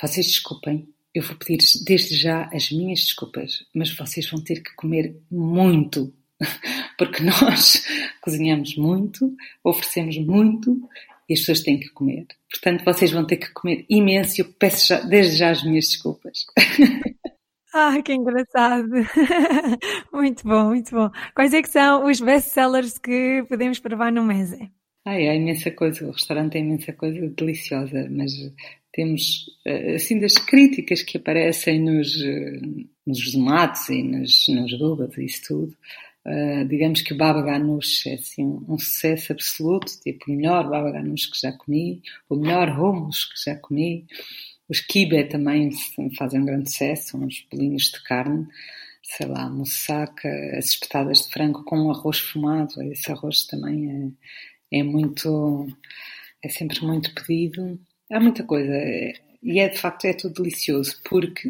Vocês 0.00 0.26
desculpem, 0.26 0.88
eu 1.14 1.22
vou 1.22 1.36
pedir 1.36 1.58
desde 1.84 2.16
já 2.16 2.48
as 2.52 2.70
minhas 2.70 3.00
desculpas, 3.00 3.64
mas 3.74 3.94
vocês 3.94 4.28
vão 4.30 4.42
ter 4.42 4.62
que 4.62 4.74
comer 4.74 5.16
muito, 5.30 6.12
porque 6.98 7.22
nós 7.22 7.84
cozinhamos 8.22 8.76
muito, 8.76 9.34
oferecemos 9.64 10.16
muito 10.18 10.88
e 11.28 11.34
as 11.34 11.40
pessoas 11.40 11.60
têm 11.60 11.78
que 11.78 11.88
comer. 11.90 12.26
Portanto, 12.50 12.84
vocês 12.84 13.10
vão 13.12 13.26
ter 13.26 13.36
que 13.36 13.52
comer 13.52 13.84
imenso 13.88 14.40
e 14.40 14.42
eu 14.42 14.52
peço 14.52 14.88
já, 14.88 15.00
desde 15.00 15.36
já 15.36 15.50
as 15.50 15.62
minhas 15.62 15.86
desculpas. 15.86 16.46
Ah, 17.72 18.02
que 18.02 18.12
engraçado! 18.12 18.88
muito 20.12 20.42
bom, 20.42 20.70
muito 20.70 20.90
bom. 20.90 21.08
Quais 21.36 21.54
é 21.54 21.62
que 21.62 21.68
são 21.68 22.04
os 22.04 22.20
best-sellers 22.20 22.98
que 22.98 23.44
podemos 23.48 23.78
provar 23.78 24.10
no 24.10 24.24
Mese? 24.24 24.68
Ai, 25.04 25.28
há 25.28 25.34
imensa 25.34 25.70
coisa, 25.70 26.06
o 26.06 26.10
restaurante 26.10 26.52
tem 26.52 26.62
imensa 26.64 26.92
coisa 26.92 27.26
deliciosa, 27.30 28.06
mas 28.10 28.32
temos, 28.92 29.46
eh, 29.64 29.94
assim, 29.94 30.18
das 30.20 30.34
críticas 30.34 31.02
que 31.02 31.16
aparecem 31.16 31.80
nos, 31.80 32.20
eh, 32.22 32.60
nos 33.06 33.34
e 33.88 34.02
nos, 34.02 34.46
nos 34.48 35.18
e 35.18 35.24
isso 35.24 35.42
tudo, 35.48 35.76
uh, 36.26 36.68
digamos 36.68 37.00
que 37.02 37.14
o 37.14 37.16
baba 37.16 37.42
ganoush 37.42 38.06
é 38.08 38.14
assim, 38.14 38.44
um, 38.68 38.78
sucesso 38.78 39.32
absoluto, 39.32 39.92
tipo 40.02 40.30
o 40.30 40.34
melhor 40.34 40.68
baba 40.68 40.90
ganoush 40.90 41.26
que 41.26 41.40
já 41.40 41.52
comi, 41.52 42.02
o 42.28 42.36
melhor 42.36 42.68
hummus 42.68 43.24
que 43.24 43.50
já 43.50 43.56
comi, 43.56 44.06
os 44.68 44.80
kibe 44.80 45.24
também 45.24 45.70
fazem 46.16 46.40
um 46.40 46.44
grande 46.44 46.70
sucesso, 46.70 47.16
uns 47.16 47.46
bolinhos 47.50 47.84
de 47.84 48.02
carne, 48.04 48.46
sei 49.02 49.26
lá, 49.26 49.48
moussaka, 49.48 50.28
as 50.56 50.66
espetadas 50.70 51.24
de 51.24 51.32
frango 51.32 51.64
com 51.64 51.90
arroz 51.90 52.18
fumado, 52.18 52.82
esse 52.82 53.10
arroz 53.10 53.46
também 53.46 53.90
é 53.90 54.10
é 54.72 54.82
muito, 54.82 55.66
é 56.42 56.48
sempre 56.48 56.80
muito 56.84 57.14
pedido. 57.14 57.78
Há 58.10 58.20
muita 58.20 58.44
coisa 58.44 58.72
e 59.42 59.58
é 59.60 59.68
de 59.68 59.78
facto 59.78 60.04
é 60.04 60.12
tudo 60.12 60.42
delicioso 60.42 61.00
porque 61.08 61.48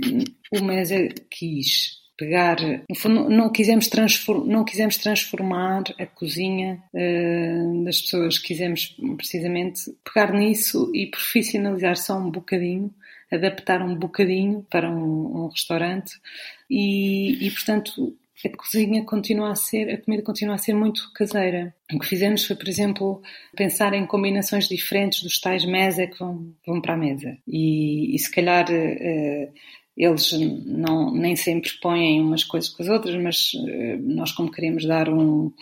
o 0.53 0.63
Mesa 0.63 1.09
quis 1.31 2.01
pegar, 2.21 2.59
no 2.61 2.95
fundo, 2.95 3.31
não 3.31 3.51
quisemos, 3.51 3.89
transform, 3.89 4.45
não 4.45 4.63
quisemos 4.63 4.99
transformar 4.99 5.85
a 5.99 6.05
cozinha 6.05 6.83
uh, 6.93 7.85
das 7.85 8.03
pessoas, 8.03 8.39
quisemos 8.39 8.95
precisamente 9.17 9.81
pegar 10.05 10.31
nisso 10.35 10.93
e 10.95 11.07
profissionalizar 11.07 11.97
só 11.97 12.19
um 12.19 12.31
bocadinho, 12.31 12.95
adaptar 13.33 13.81
um 13.81 13.95
bocadinho 13.95 14.67
para 14.71 14.91
um, 14.91 15.45
um 15.45 15.49
restaurante 15.49 16.21
e, 16.69 17.47
e, 17.47 17.51
portanto, 17.53 18.15
a 18.49 18.57
cozinha 18.57 19.05
continua 19.05 19.51
a 19.51 19.55
ser, 19.55 19.91
a 19.91 19.99
comida 19.99 20.23
continua 20.23 20.55
a 20.55 20.59
ser 20.59 20.75
muito 20.75 21.13
caseira. 21.15 21.75
O 21.93 21.99
que 21.99 22.07
fizemos 22.07 22.45
foi, 22.45 22.57
por 22.57 22.69
exemplo, 22.69 23.23
pensar 23.57 23.93
em 23.93 24.07
combinações 24.07 24.69
diferentes 24.69 25.23
dos 25.23 25.41
tais 25.41 25.65
mesa 25.65 26.07
que 26.07 26.19
vão, 26.19 26.55
vão 26.67 26.81
para 26.81 26.95
a 26.95 26.97
mesa. 26.97 27.37
E, 27.47 28.15
e 28.15 28.19
se 28.19 28.31
calhar 28.31 28.67
uh, 28.71 29.53
eles 29.97 30.33
não, 30.65 31.13
nem 31.13 31.37
sempre 31.37 31.71
põem 31.83 32.21
umas 32.21 32.45
coisas 32.45 32.71
com 32.71 32.83
as 32.83 32.89
outras, 32.89 33.15
mas 33.23 33.53
uh, 33.55 33.99
nós 34.01 34.33
como 34.33 34.51
queremos 34.51 34.87
dar 34.87 35.09
um 35.09 35.53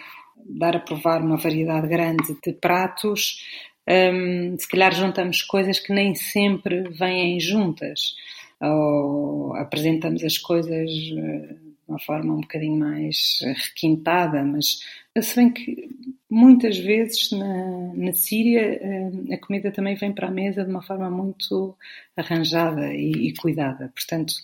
dar 0.48 0.76
a 0.76 0.80
provar 0.80 1.20
uma 1.20 1.36
variedade 1.36 1.88
grande 1.88 2.36
de 2.42 2.52
pratos, 2.54 3.44
um, 3.86 3.92
ehm, 3.92 4.56
se 4.56 4.66
calhar 4.68 4.94
juntamos 4.94 5.42
coisas 5.42 5.78
que 5.78 5.92
nem 5.92 6.14
sempre 6.14 6.88
vêm 6.90 7.38
juntas. 7.38 8.14
Ou 8.60 9.54
apresentamos 9.56 10.24
as 10.24 10.38
coisas 10.38 10.90
uh, 10.90 11.67
uma 11.88 11.98
forma 11.98 12.34
um 12.34 12.40
bocadinho 12.40 12.78
mais 12.78 13.38
requintada, 13.42 14.44
mas 14.44 14.80
se 15.20 15.36
bem 15.36 15.50
que 15.50 15.88
muitas 16.30 16.78
vezes 16.78 17.30
na, 17.32 17.94
na 17.94 18.12
Síria 18.12 18.60
eh, 18.60 19.34
a 19.34 19.38
comida 19.38 19.72
também 19.72 19.96
vem 19.96 20.12
para 20.12 20.28
a 20.28 20.30
mesa 20.30 20.64
de 20.64 20.70
uma 20.70 20.82
forma 20.82 21.10
muito 21.10 21.76
arranjada 22.16 22.92
e, 22.94 23.28
e 23.28 23.34
cuidada. 23.34 23.90
Portanto, 23.94 24.34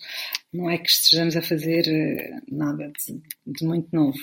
não 0.51 0.69
é 0.69 0.77
que 0.77 0.89
estejamos 0.89 1.37
a 1.37 1.41
fazer 1.41 1.87
eh, 1.87 2.39
nada 2.51 2.91
de, 2.91 3.21
de 3.45 3.65
muito 3.65 3.89
novo. 3.95 4.17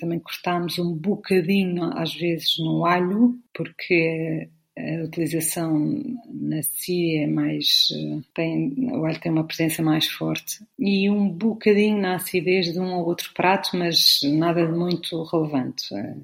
Também 0.00 0.18
cortámos 0.20 0.78
um 0.78 0.94
bocadinho, 0.94 1.84
às 1.94 2.14
vezes, 2.14 2.58
no 2.58 2.86
alho, 2.86 3.38
porque 3.52 4.48
a 4.78 5.04
utilização 5.04 6.02
na 6.28 6.62
Síria 6.62 7.24
é 7.24 7.26
mais 7.26 7.88
tem, 8.34 8.74
o 8.92 9.04
alho 9.04 9.20
tem 9.20 9.32
uma 9.32 9.44
presença 9.44 9.82
mais 9.82 10.06
forte 10.06 10.60
e 10.78 11.10
um 11.10 11.28
bocadinho 11.28 12.00
na 12.00 12.14
acidez 12.14 12.72
de 12.72 12.78
um 12.78 12.92
ou 12.94 13.06
outro 13.06 13.32
prato, 13.34 13.76
mas 13.76 14.20
nada 14.24 14.66
de 14.66 14.72
muito 14.72 15.22
relevante. 15.24 15.94
É, 15.94 16.14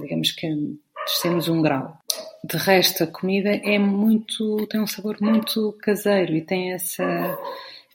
digamos 0.00 0.32
que 0.32 0.76
descemos 1.06 1.48
um 1.48 1.62
grau. 1.62 1.98
De 2.44 2.56
resto, 2.56 3.04
a 3.04 3.06
comida 3.06 3.50
é 3.50 3.78
muito 3.78 4.66
tem 4.66 4.80
um 4.80 4.86
sabor 4.86 5.16
muito 5.20 5.76
caseiro 5.80 6.34
e 6.34 6.42
tem 6.42 6.72
essa 6.72 7.38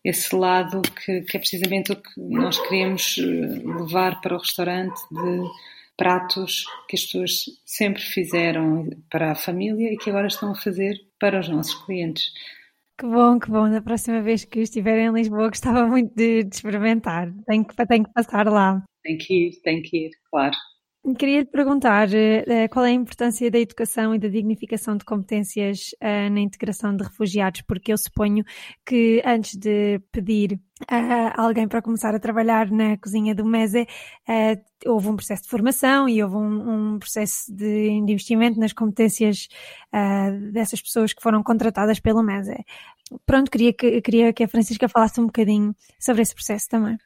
esse 0.04 0.34
lado 0.34 0.82
que, 0.82 1.22
que 1.22 1.36
é 1.36 1.40
precisamente 1.40 1.92
o 1.92 1.96
que 1.96 2.20
nós 2.20 2.58
queremos 2.60 3.18
eh, 3.20 3.24
levar 3.24 4.22
para 4.22 4.36
o 4.36 4.40
restaurante 4.40 4.98
de 5.12 5.50
pratos 5.98 6.66
que 6.88 6.96
as 6.96 7.04
pessoas 7.04 7.46
sempre 7.66 8.02
fizeram 8.02 8.88
para 9.10 9.32
a 9.32 9.36
família 9.36 9.92
e 9.92 9.98
que 9.98 10.10
agora 10.10 10.28
estão 10.28 10.52
a 10.52 10.56
fazer 10.56 10.96
para 11.20 11.40
os 11.40 11.50
nossos 11.50 11.74
clientes. 11.86 12.32
Que 13.00 13.06
bom, 13.06 13.40
que 13.40 13.50
bom. 13.50 13.70
Da 13.70 13.82
próxima 13.82 14.22
vez 14.22 14.46
que 14.46 14.60
estiver 14.60 14.98
em 15.00 15.12
Lisboa, 15.12 15.50
gostava 15.50 15.86
muito 15.88 16.16
de, 16.16 16.44
de 16.44 16.56
experimentar. 16.56 17.32
Tenho 17.46 17.66
que, 17.66 17.76
tenho 17.88 18.06
que 18.06 18.14
passar 18.14 18.48
lá. 18.48 18.84
Tem 19.04 19.18
que 19.18 19.48
ir, 19.48 19.62
tem 19.62 19.82
que 19.82 20.08
ir, 20.08 20.12
claro. 20.32 20.56
Queria 21.18 21.40
lhe 21.40 21.46
perguntar 21.46 22.10
uh, 22.10 22.70
qual 22.70 22.86
é 22.86 22.90
a 22.90 22.94
importância 22.94 23.50
da 23.50 23.58
educação 23.58 24.14
e 24.14 24.20
da 24.20 24.28
dignificação 24.28 24.98
de 24.98 25.06
competências 25.06 25.92
uh, 26.04 26.30
na 26.30 26.42
integração 26.42 26.96
de 26.96 27.04
refugiados, 27.04 27.62
porque 27.62 27.94
eu 27.94 27.98
suponho 27.98 28.44
que 28.86 29.22
antes 29.26 29.56
de 29.56 30.00
pedir 30.12 30.60
uh, 30.84 31.34
alguém 31.36 31.68
para 31.68 31.82
começar 31.82 32.14
a 32.16 32.20
trabalhar 32.20 32.70
na 32.72 32.98
cozinha 32.98 33.34
do 33.34 33.46
MESE, 33.46 33.88
houve 34.86 35.08
um 35.08 35.16
processo 35.16 35.44
de 35.44 35.50
formação 35.50 36.08
e 36.08 36.22
houve 36.24 36.36
um, 36.36 36.94
um 36.96 37.00
processo 37.00 37.54
de 37.54 37.90
investimento 37.90 38.60
nas 38.60 38.74
competências 38.74 39.48
dessas 40.52 40.82
pessoas 40.82 41.14
que 41.14 41.22
foram 41.22 41.42
contratadas 41.42 42.00
pelo 42.00 42.22
MESE. 42.22 42.64
Pronto, 43.26 43.50
queria 43.50 43.74
que, 43.74 44.02
queria 44.02 44.34
que 44.34 44.44
a 44.44 44.48
Francisca 44.48 44.88
falasse 44.90 45.20
um 45.20 45.26
bocadinho 45.26 45.76
sobre 46.00 46.22
esse 46.22 46.36
processo 46.36 46.68
também. 46.70 46.98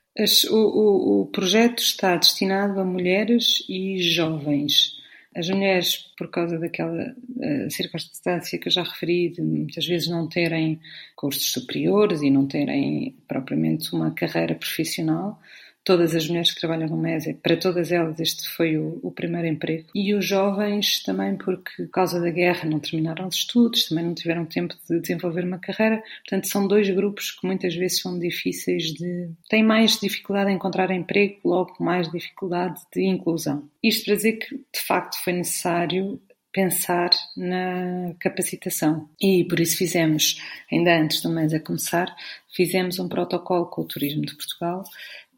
O, 0.49 0.55
o, 0.55 1.21
o, 1.21 1.25
projeto 1.27 1.79
está 1.79 2.17
destinado 2.17 2.79
a 2.79 2.85
mulheres 2.85 3.63
e 3.69 4.01
jovens. 4.01 5.00
As 5.33 5.49
mulheres, 5.49 5.97
por 6.17 6.29
causa 6.29 6.59
daquela 6.59 7.15
uh, 7.37 7.71
circunstância 7.71 8.59
que 8.59 8.67
eu 8.67 8.71
já 8.71 8.83
referi, 8.83 9.29
de 9.29 9.41
muitas 9.41 9.85
vezes 9.87 10.09
não 10.09 10.27
terem 10.27 10.79
cursos 11.15 11.51
superiores 11.51 12.21
e 12.21 12.29
não 12.29 12.45
terem 12.47 13.15
propriamente 13.27 13.95
uma 13.95 14.11
carreira 14.11 14.55
profissional, 14.55 15.39
todas 15.83 16.15
as 16.15 16.27
mulheres 16.27 16.51
que 16.51 16.59
trabalham 16.59 16.87
no 16.87 16.97
MESE, 16.97 17.33
para 17.33 17.57
todas 17.57 17.91
elas 17.91 18.19
este 18.19 18.47
foi 18.49 18.77
o, 18.77 18.99
o, 19.01 19.11
primeiro 19.11 19.47
emprego. 19.47 19.87
E 19.95 20.13
os 20.13 20.25
jovens 20.25 21.01
também, 21.03 21.35
porque 21.35 21.83
por 21.83 21.91
causa 21.91 22.19
da 22.19 22.29
guerra 22.29 22.69
não 22.69 22.79
terminaram 22.79 23.27
os 23.27 23.35
estudos, 23.35 23.85
também 23.85 24.05
não 24.05 24.13
tiveram 24.13 24.45
tempo 24.45 24.75
de 24.89 24.99
desenvolver 24.99 25.43
uma 25.43 25.59
carreira. 25.59 26.03
Portanto, 26.23 26.47
são 26.47 26.67
dois 26.67 26.89
grupos 26.89 27.31
que 27.31 27.45
muitas 27.47 27.75
vezes 27.75 27.99
são 27.99 28.17
difíceis 28.19 28.93
de. 28.93 29.29
têm 29.49 29.63
mais 29.63 29.99
dificuldade 29.99 30.51
em 30.51 30.55
encontrar 30.55 30.91
emprego, 30.91 31.39
logo 31.43 31.75
mais 31.79 32.09
dificuldade 32.11 32.79
de 32.93 33.03
inclusão. 33.03 33.67
Isto 33.83 34.05
para 34.05 34.15
dizer 34.15 34.33
que, 34.33 34.55
de 34.55 34.81
facto, 34.85 35.17
foi 35.23 35.33
necessário 35.33 36.21
pensar 36.53 37.09
na 37.35 38.13
capacitação. 38.19 39.09
E 39.21 39.45
por 39.45 39.59
isso 39.59 39.77
fizemos, 39.77 40.37
ainda 40.71 40.99
antes 40.99 41.21
do 41.21 41.29
mês 41.29 41.53
a 41.53 41.59
começar, 41.59 42.13
fizemos 42.53 42.99
um 42.99 43.07
protocolo 43.07 43.67
com 43.67 43.81
o 43.81 43.85
Turismo 43.85 44.25
de 44.25 44.35
Portugal 44.35 44.83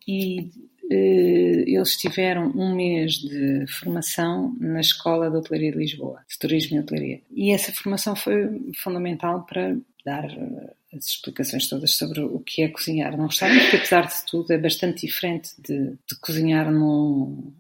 e 0.08 0.50
eh, 0.92 1.64
eles 1.68 1.98
tiveram 1.98 2.52
um 2.56 2.76
mês 2.76 3.14
de 3.14 3.66
formação 3.68 4.56
na 4.60 4.82
Escola 4.82 5.30
de 5.30 5.38
Hotelaria 5.38 5.72
de 5.72 5.78
Lisboa, 5.78 6.22
de 6.30 6.38
Turismo 6.38 6.78
e 6.78 6.80
Hotelaria. 6.80 7.22
E 7.32 7.52
essa 7.52 7.72
formação 7.72 8.16
foi 8.16 8.72
fundamental 8.76 9.46
para 9.46 9.76
dar 10.06 10.26
eh, 10.26 10.74
as 10.96 11.06
explicações 11.06 11.68
todas 11.68 11.96
sobre 11.96 12.22
o 12.22 12.40
que 12.40 12.62
é 12.62 12.68
cozinhar 12.68 13.18
num 13.18 13.26
restaurante, 13.26 13.70
que 13.70 13.78
apesar 13.78 14.08
de 14.08 14.26
tudo 14.30 14.52
é 14.54 14.58
bastante 14.58 15.08
diferente 15.08 15.50
de, 15.60 15.92
de 15.92 16.16
cozinhar 16.22 16.72
num, 16.72 17.52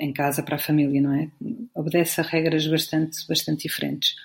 em 0.00 0.12
casa 0.12 0.42
para 0.42 0.56
a 0.56 0.58
família, 0.58 1.00
não 1.00 1.14
é? 1.14 1.30
Obedece 1.74 2.20
a 2.20 2.24
regras 2.24 2.66
bastante, 2.66 3.26
bastante 3.28 3.62
diferentes. 3.62 4.16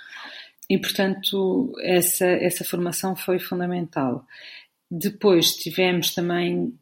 e 0.69 0.77
portanto, 0.77 1.71
essa, 1.81 2.25
essa 2.25 2.63
formação 2.65 3.15
foi 3.15 3.39
fundamental. 3.39 4.25
Depois 4.89 5.53
tivemos 5.55 6.15
também, 6.15 6.73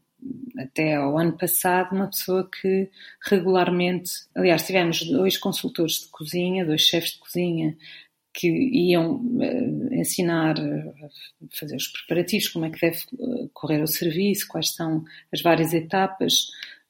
até 0.57 0.95
ao 0.95 1.17
ano 1.17 1.37
passado, 1.37 1.95
uma 1.95 2.07
pessoa 2.07 2.49
que 2.49 2.89
regularmente, 3.29 4.11
aliás, 4.33 4.65
tivemos 4.65 5.01
dois 5.03 5.37
consultores 5.37 6.01
de 6.01 6.07
cozinha, 6.07 6.65
dois 6.65 6.81
chefes 6.81 7.11
de 7.11 7.19
cozinha, 7.19 7.77
que 8.33 8.47
iam 8.47 9.15
uh, 9.15 9.93
ensinar 9.93 10.59
a 10.59 11.09
fazer 11.57 11.75
os 11.75 11.87
preparativos, 11.87 12.49
como 12.49 12.65
é 12.65 12.69
que 12.69 12.81
deve 12.81 12.97
eh, 12.97 13.47
correr 13.53 13.81
o 13.81 13.87
serviço, 13.87 14.47
quais 14.47 14.73
são 14.73 15.05
as 15.33 15.41
várias 15.41 15.73
etapas, 15.73 16.47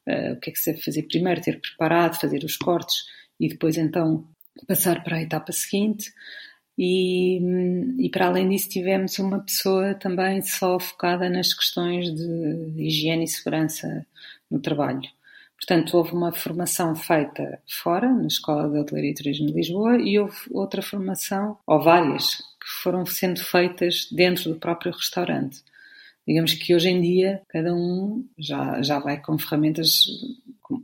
o 0.08 0.40
que 0.40 0.50
é 0.50 0.54
que 0.54 0.60
se 0.60 0.72
deve 0.72 0.84
fazer 0.84 1.04
primeiro, 1.04 1.42
ter 1.42 1.60
preparado, 1.60 2.20
fazer 2.20 2.44
os 2.44 2.58
cortes 2.58 3.06
e 3.40 3.48
depois 3.50 3.76
então 3.76 4.28
passar 4.68 5.04
para 5.04 5.18
a 5.18 5.22
etapa 5.22 5.52
seguinte. 5.52 6.12
E, 6.78 7.40
e, 8.00 8.10
para 8.10 8.28
além 8.28 8.50
disso 8.50 8.70
tivemos 8.70 9.18
uma 9.20 9.40
pessoa 9.40 9.94
também 9.94 10.42
só 10.42 10.78
focada 10.80 11.30
nas 11.30 11.54
questões 11.54 12.14
de 12.14 12.74
higiene 12.78 13.24
e 13.24 13.28
segurança 13.28 14.06
no 14.52 14.60
trabalho. 14.60 15.10
Portanto, 15.58 15.96
houve 15.96 16.12
uma 16.12 16.34
formação 16.34 16.94
feita 16.96 17.60
fora, 17.82 18.12
na 18.12 18.28
Escola 18.28 18.70
de 18.70 18.78
Hotelaria 18.78 19.12
e 19.12 19.14
Turismo 19.14 19.48
de 19.48 19.54
Lisboa, 19.54 19.98
e 19.98 20.20
houve 20.20 20.36
outra 20.52 20.82
formação, 20.82 21.58
ou 21.66 21.82
várias, 21.82 22.36
que 22.36 22.68
foram 22.84 23.06
sendo 23.06 23.40
feitas 23.40 24.08
dentro 24.12 24.50
do 24.50 24.60
próprio 24.60 24.92
restaurante. 24.92 25.64
Digamos 26.28 26.54
que 26.54 26.76
hoje 26.76 26.90
em 26.90 27.02
dia 27.02 27.42
cada 27.48 27.74
um 27.74 28.28
já, 28.38 28.82
já 28.82 29.00
vai 29.00 29.22
com 29.22 29.38
ferramentas 29.38 30.06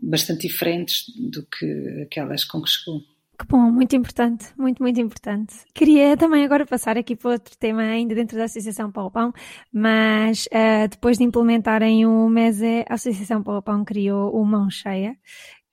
bastante 0.02 0.48
diferentes 0.48 1.06
do 1.18 1.44
que 1.44 2.04
aquelas 2.04 2.46
com 2.46 2.62
que 2.62 2.70
chegou. 2.70 3.02
Que 3.42 3.48
bom, 3.48 3.72
muito 3.72 3.96
importante, 3.96 4.54
muito, 4.56 4.84
muito 4.84 5.02
importante. 5.02 5.56
Queria 5.74 6.16
também 6.16 6.46
agora 6.46 6.64
passar 6.64 6.96
aqui 6.96 7.16
para 7.16 7.32
outro 7.32 7.58
tema 7.58 7.82
ainda 7.82 8.14
dentro 8.14 8.38
da 8.38 8.44
Associação 8.44 8.92
Pão 8.92 9.10
Pão, 9.10 9.34
mas 9.74 10.46
uh, 10.46 10.88
depois 10.88 11.18
de 11.18 11.24
implementarem 11.24 12.06
o 12.06 12.30
MESE, 12.30 12.86
a 12.88 12.94
Associação 12.94 13.42
Pão 13.42 13.60
Pão 13.64 13.84
criou 13.84 14.32
o 14.32 14.46
Mão 14.46 14.70
Cheia, 14.70 15.18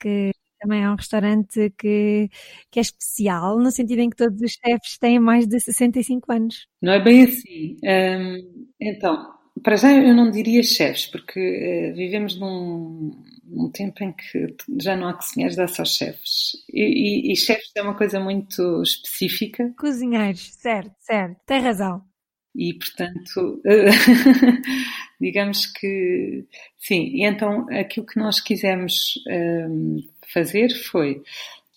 que 0.00 0.30
também 0.58 0.82
é 0.82 0.90
um 0.90 0.94
restaurante 0.94 1.70
que, 1.78 2.30
que 2.70 2.78
é 2.78 2.82
especial, 2.82 3.58
no 3.58 3.70
sentido 3.70 3.98
em 3.98 4.08
que 4.08 4.16
todos 4.16 4.40
os 4.40 4.52
chefes 4.52 4.96
têm 4.98 5.18
mais 5.18 5.46
de 5.46 5.60
65 5.60 6.32
anos. 6.32 6.66
Não 6.80 6.94
é 6.94 7.04
bem 7.04 7.24
assim. 7.24 7.76
Um, 7.84 8.66
então, 8.80 9.26
para 9.62 9.76
já 9.76 9.92
eu 9.92 10.14
não 10.14 10.30
diria 10.30 10.62
chefes, 10.62 11.04
porque 11.06 11.38
uh, 11.92 11.94
vivemos 11.94 12.40
num, 12.40 13.10
num, 13.48 13.70
tempo 13.70 14.02
em 14.04 14.12
que 14.12 14.54
já 14.80 14.96
não 14.96 15.08
há 15.08 15.14
cozinheiros, 15.14 15.56
dá 15.56 15.66
só 15.66 15.84
chefes. 15.84 16.52
E, 16.72 17.30
e, 17.30 17.32
e 17.32 17.36
chefes 17.36 17.70
é 17.74 17.82
uma 17.82 17.96
coisa 17.96 18.20
muito 18.20 18.82
específica. 18.82 19.72
Cozinheiros, 19.78 20.52
certo, 20.54 20.94
certo, 21.00 21.40
tem 21.46 21.60
razão. 21.60 22.02
E 22.54 22.74
portanto, 22.74 23.62
digamos 25.20 25.66
que 25.66 26.44
sim. 26.76 27.10
E 27.14 27.24
então 27.24 27.66
aquilo 27.70 28.06
que 28.06 28.18
nós 28.18 28.40
quisemos 28.40 29.14
um, 29.28 29.98
fazer 30.32 30.70
foi. 30.70 31.22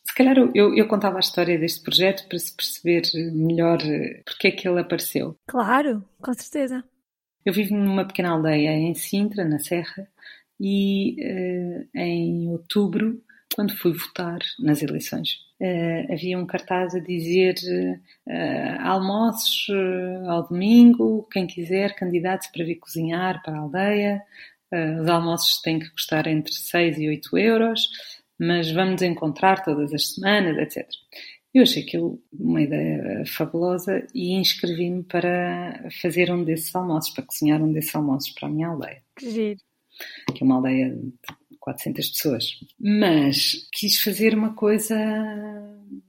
Se 0.04 0.16
calhar 0.16 0.36
eu, 0.56 0.76
eu, 0.76 0.88
contava 0.88 1.18
a 1.18 1.20
história 1.20 1.58
deste 1.58 1.84
projeto 1.84 2.28
para 2.28 2.40
se 2.40 2.56
perceber 2.56 3.04
melhor 3.32 3.78
porque 4.26 4.48
é 4.48 4.52
que 4.52 4.68
ele 4.68 4.80
apareceu. 4.80 5.38
Claro, 5.48 6.04
com 6.20 6.34
certeza. 6.34 6.84
Eu 7.46 7.54
vivo 7.54 7.76
numa 7.76 8.06
pequena 8.06 8.32
aldeia 8.32 8.72
em 8.72 8.94
Sintra, 8.94 9.46
na 9.46 9.60
Serra, 9.60 10.08
e 10.63 11.15
uh, 11.19 11.97
em 11.97 12.47
outubro, 12.50 13.19
quando 13.56 13.76
fui 13.76 13.93
votar 13.93 14.38
nas 14.60 14.84
eleições, 14.84 15.39
uh, 15.60 16.13
havia 16.13 16.38
um 16.38 16.45
cartaz 16.45 16.93
a 16.93 17.00
dizer 17.00 17.56
uh, 18.28 18.82
almoços 18.82 19.67
ao 20.28 20.47
domingo, 20.47 21.28
quem 21.32 21.47
quiser, 21.47 21.95
candidato 21.95 22.52
para 22.52 22.63
vir 22.63 22.76
cozinhar 22.76 23.41
para 23.41 23.58
a 23.58 23.62
aldeia. 23.62 24.21
os 25.02 25.10
almoços 25.10 25.60
têm 25.63 25.80
que 25.80 25.89
custar 25.89 26.28
entre 26.28 26.54
6 26.54 27.00
e 27.00 27.10
8 27.10 27.38
euros, 27.39 27.89
mas 28.39 28.71
vamos 28.71 29.02
encontrar 29.02 29.63
todas 29.63 29.91
as 29.93 30.13
semanas, 30.13 30.58
etc. 30.60 30.88
Eu 31.54 31.63
achei 31.63 31.84
aquilo 31.84 32.21
uma 32.32 32.62
ideia 32.62 33.24
fabulosa 33.26 34.06
e 34.13 34.34
inscrevi-me 34.34 35.04
para 35.04 35.89
fazer 36.02 36.32
um 36.32 36.43
desses 36.43 36.74
almoços, 36.76 37.13
para 37.13 37.26
cozinhar 37.26 37.62
um 37.62 37.74
desses 37.74 37.93
almoços 37.95 38.30
para 38.30 38.47
a 38.47 38.52
minha 38.52 38.67
aldeia. 38.67 39.02
Que 39.15 39.30
giro. 39.30 39.60
Que 40.34 40.44
é 40.44 40.46
uma 40.46 40.56
aldeia 40.56 40.90
de 40.90 41.58
400 41.60 42.10
pessoas. 42.10 42.60
Mas 42.80 43.68
quis 43.72 44.02
fazer 44.02 44.34
uma 44.34 44.54
coisa 44.54 44.96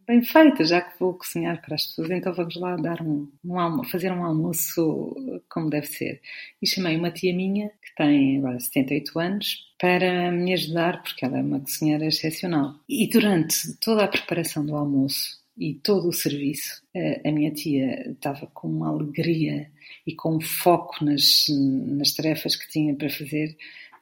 bem 0.06 0.22
feita, 0.22 0.64
já 0.64 0.80
que 0.80 0.98
vou 0.98 1.14
cozinhar 1.14 1.60
para 1.60 1.74
as 1.74 1.86
pessoas, 1.86 2.10
então 2.10 2.34
vamos 2.34 2.56
lá 2.56 2.76
dar 2.76 3.00
um, 3.02 3.30
um 3.44 3.84
fazer 3.84 4.10
um 4.10 4.24
almoço 4.24 5.14
como 5.48 5.70
deve 5.70 5.86
ser. 5.86 6.20
E 6.60 6.66
chamei 6.66 6.96
uma 6.96 7.10
tia 7.10 7.34
minha, 7.34 7.68
que 7.68 7.94
tem 7.96 8.38
agora 8.38 8.58
78 8.58 9.18
anos, 9.18 9.72
para 9.78 10.32
me 10.32 10.52
ajudar, 10.54 11.02
porque 11.02 11.24
ela 11.24 11.38
é 11.38 11.42
uma 11.42 11.60
cozinheira 11.60 12.06
excepcional. 12.06 12.74
E 12.88 13.08
durante 13.08 13.74
toda 13.78 14.04
a 14.04 14.08
preparação 14.08 14.64
do 14.64 14.74
almoço 14.74 15.41
e 15.56 15.74
todo 15.74 16.08
o 16.08 16.12
serviço, 16.12 16.82
a 17.24 17.30
minha 17.30 17.52
tia 17.52 18.10
estava 18.10 18.46
com 18.48 18.68
uma 18.68 18.88
alegria 18.88 19.70
e 20.06 20.14
com 20.14 20.36
um 20.36 20.40
foco 20.40 21.04
nas, 21.04 21.46
nas 21.48 22.12
tarefas 22.12 22.56
que 22.56 22.68
tinha 22.68 22.94
para 22.94 23.10
fazer 23.10 23.56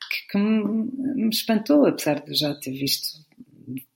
que, 0.08 0.32
que 0.32 0.38
me, 0.38 0.90
me 1.14 1.28
espantou, 1.28 1.86
apesar 1.86 2.20
de 2.20 2.30
eu 2.30 2.34
já 2.34 2.54
ter 2.54 2.72
visto 2.72 3.24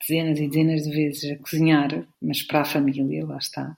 dezenas 0.01 0.39
e 0.39 0.49
dezenas 0.49 0.85
de 0.85 0.91
vezes 0.91 1.31
a 1.31 1.37
cozinhar, 1.37 2.07
mas 2.21 2.43
para 2.43 2.61
a 2.61 2.65
família, 2.65 3.25
lá 3.27 3.39
está. 3.39 3.77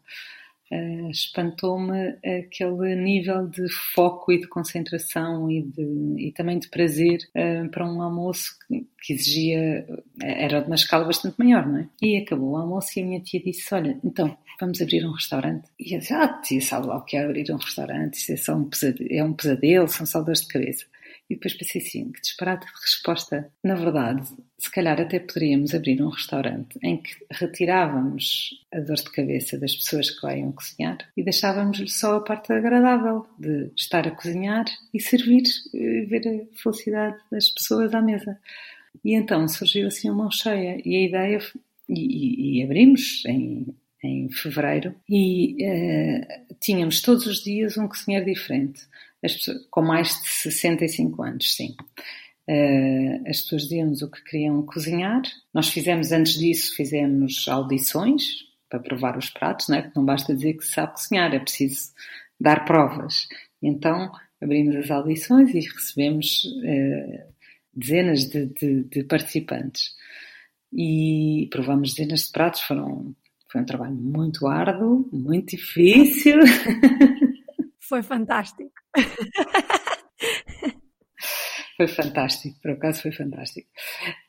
Uh, 0.70 1.10
espantou-me 1.10 2.16
aquele 2.24 2.96
nível 2.96 3.46
de 3.46 3.68
foco 3.94 4.32
e 4.32 4.40
de 4.40 4.48
concentração 4.48 5.48
e, 5.48 5.62
de, 5.62 6.16
e 6.18 6.32
também 6.32 6.58
de 6.58 6.68
prazer 6.68 7.20
uh, 7.36 7.68
para 7.70 7.86
um 7.86 8.02
almoço 8.02 8.56
que, 8.66 8.84
que, 9.00 9.12
exigia, 9.12 9.86
era 10.20 10.60
de 10.60 10.66
uma 10.66 10.74
escala 10.74 11.04
bastante 11.04 11.36
maior, 11.38 11.64
não 11.66 11.78
é? 11.78 11.88
E 12.02 12.16
acabou 12.16 12.50
o 12.50 12.56
almoço 12.56 12.98
e 12.98 13.02
a 13.02 13.06
minha 13.06 13.20
tia 13.20 13.40
disse: 13.40 13.72
Olha, 13.72 13.96
então 14.02 14.36
vamos 14.58 14.82
abrir 14.82 15.06
um 15.06 15.12
restaurante. 15.12 15.68
E 15.78 15.94
eu 15.94 16.00
disse: 16.00 16.12
Ah, 16.12 16.28
tia, 16.42 16.60
sabe 16.60 16.88
lá 16.88 16.96
o 16.96 17.04
que 17.04 17.16
é 17.16 17.24
abrir 17.24 17.48
um 17.52 17.58
restaurante? 17.58 18.14
Isso 18.14 18.32
é 18.32 18.36
só 18.36 18.54
um 18.56 18.64
pesadelo, 18.64 19.08
é 19.12 19.22
um 19.22 19.32
pesadelo 19.32 19.88
são 19.88 20.04
só 20.04 20.20
dores 20.20 20.40
de 20.40 20.48
cabeça. 20.48 20.84
E 21.28 21.34
depois 21.34 21.54
pensei 21.54 21.80
assim, 21.80 22.12
que 22.12 22.20
disparate 22.20 22.66
de 22.66 22.72
resposta. 22.80 23.50
Na 23.62 23.74
verdade, 23.74 24.28
se 24.58 24.70
calhar 24.70 25.00
até 25.00 25.18
poderíamos 25.18 25.74
abrir 25.74 26.00
um 26.00 26.08
restaurante 26.08 26.78
em 26.82 26.96
que 27.02 27.10
retirávamos 27.30 28.50
a 28.72 28.80
dor 28.80 28.96
de 28.96 29.10
cabeça 29.10 29.58
das 29.58 29.74
pessoas 29.74 30.10
que 30.10 30.26
vêm 30.26 30.52
cozinhar 30.52 30.98
e 31.16 31.22
deixávamos-lhe 31.22 31.88
só 31.88 32.16
a 32.16 32.20
parte 32.20 32.52
agradável 32.52 33.26
de 33.38 33.70
estar 33.76 34.06
a 34.06 34.12
cozinhar 34.12 34.64
e 34.94 35.00
servir, 35.00 35.44
e 35.74 36.02
ver 36.02 36.26
a 36.28 36.56
felicidade 36.62 37.18
das 37.30 37.50
pessoas 37.50 37.92
à 37.92 38.00
mesa. 38.00 38.38
E 39.04 39.14
então 39.14 39.46
surgiu 39.48 39.88
assim 39.88 40.08
uma 40.08 40.24
mão 40.24 40.30
cheia 40.30 40.80
e 40.84 40.96
a 40.96 41.00
ideia, 41.02 41.38
e, 41.88 41.94
e, 41.94 42.58
e 42.58 42.62
abrimos 42.62 43.24
em 43.26 43.74
em 44.06 44.30
fevereiro 44.30 44.94
e 45.08 45.56
uh, 45.64 46.54
tínhamos 46.60 47.00
todos 47.00 47.26
os 47.26 47.42
dias 47.42 47.76
um 47.76 47.88
cozinheiro 47.88 48.26
diferente 48.26 48.86
pessoas, 49.34 49.66
com 49.70 49.82
mais 49.82 50.08
de 50.22 50.28
65 50.28 51.22
anos, 51.22 51.54
sim. 51.54 51.74
Uh, 52.48 53.28
as 53.28 53.40
pessoas 53.42 53.62
diziam-nos 53.62 54.02
o 54.02 54.10
que 54.10 54.22
queriam 54.22 54.62
cozinhar. 54.62 55.22
Nós 55.52 55.68
fizemos, 55.68 56.12
antes 56.12 56.34
disso, 56.34 56.74
fizemos 56.76 57.48
audições 57.48 58.46
para 58.68 58.78
provar 58.78 59.16
os 59.18 59.30
pratos, 59.30 59.68
não 59.68 59.76
é? 59.78 59.82
Porque 59.82 59.98
não 59.98 60.06
basta 60.06 60.34
dizer 60.34 60.54
que 60.54 60.64
se 60.64 60.72
sabe 60.72 60.92
cozinhar, 60.92 61.34
é 61.34 61.38
preciso 61.38 61.92
dar 62.40 62.64
provas. 62.64 63.26
Então, 63.60 64.12
abrimos 64.40 64.76
as 64.76 64.90
audições 64.90 65.54
e 65.54 65.60
recebemos 65.60 66.44
uh, 66.44 67.34
dezenas 67.74 68.24
de, 68.26 68.46
de, 68.46 68.84
de, 68.84 69.04
participantes. 69.04 69.94
E 70.72 71.48
provamos 71.50 71.94
dezenas 71.94 72.26
de 72.26 72.32
pratos, 72.32 72.60
foram, 72.60 73.14
foi 73.50 73.60
um 73.60 73.66
trabalho 73.66 73.94
muito 73.94 74.46
árduo, 74.46 75.08
muito 75.12 75.56
difícil. 75.56 76.38
Foi 77.88 78.02
fantástico. 78.02 78.72
Foi 81.76 81.86
fantástico, 81.86 82.58
por 82.62 82.70
acaso 82.70 83.02
foi 83.02 83.12
fantástico. 83.12 83.68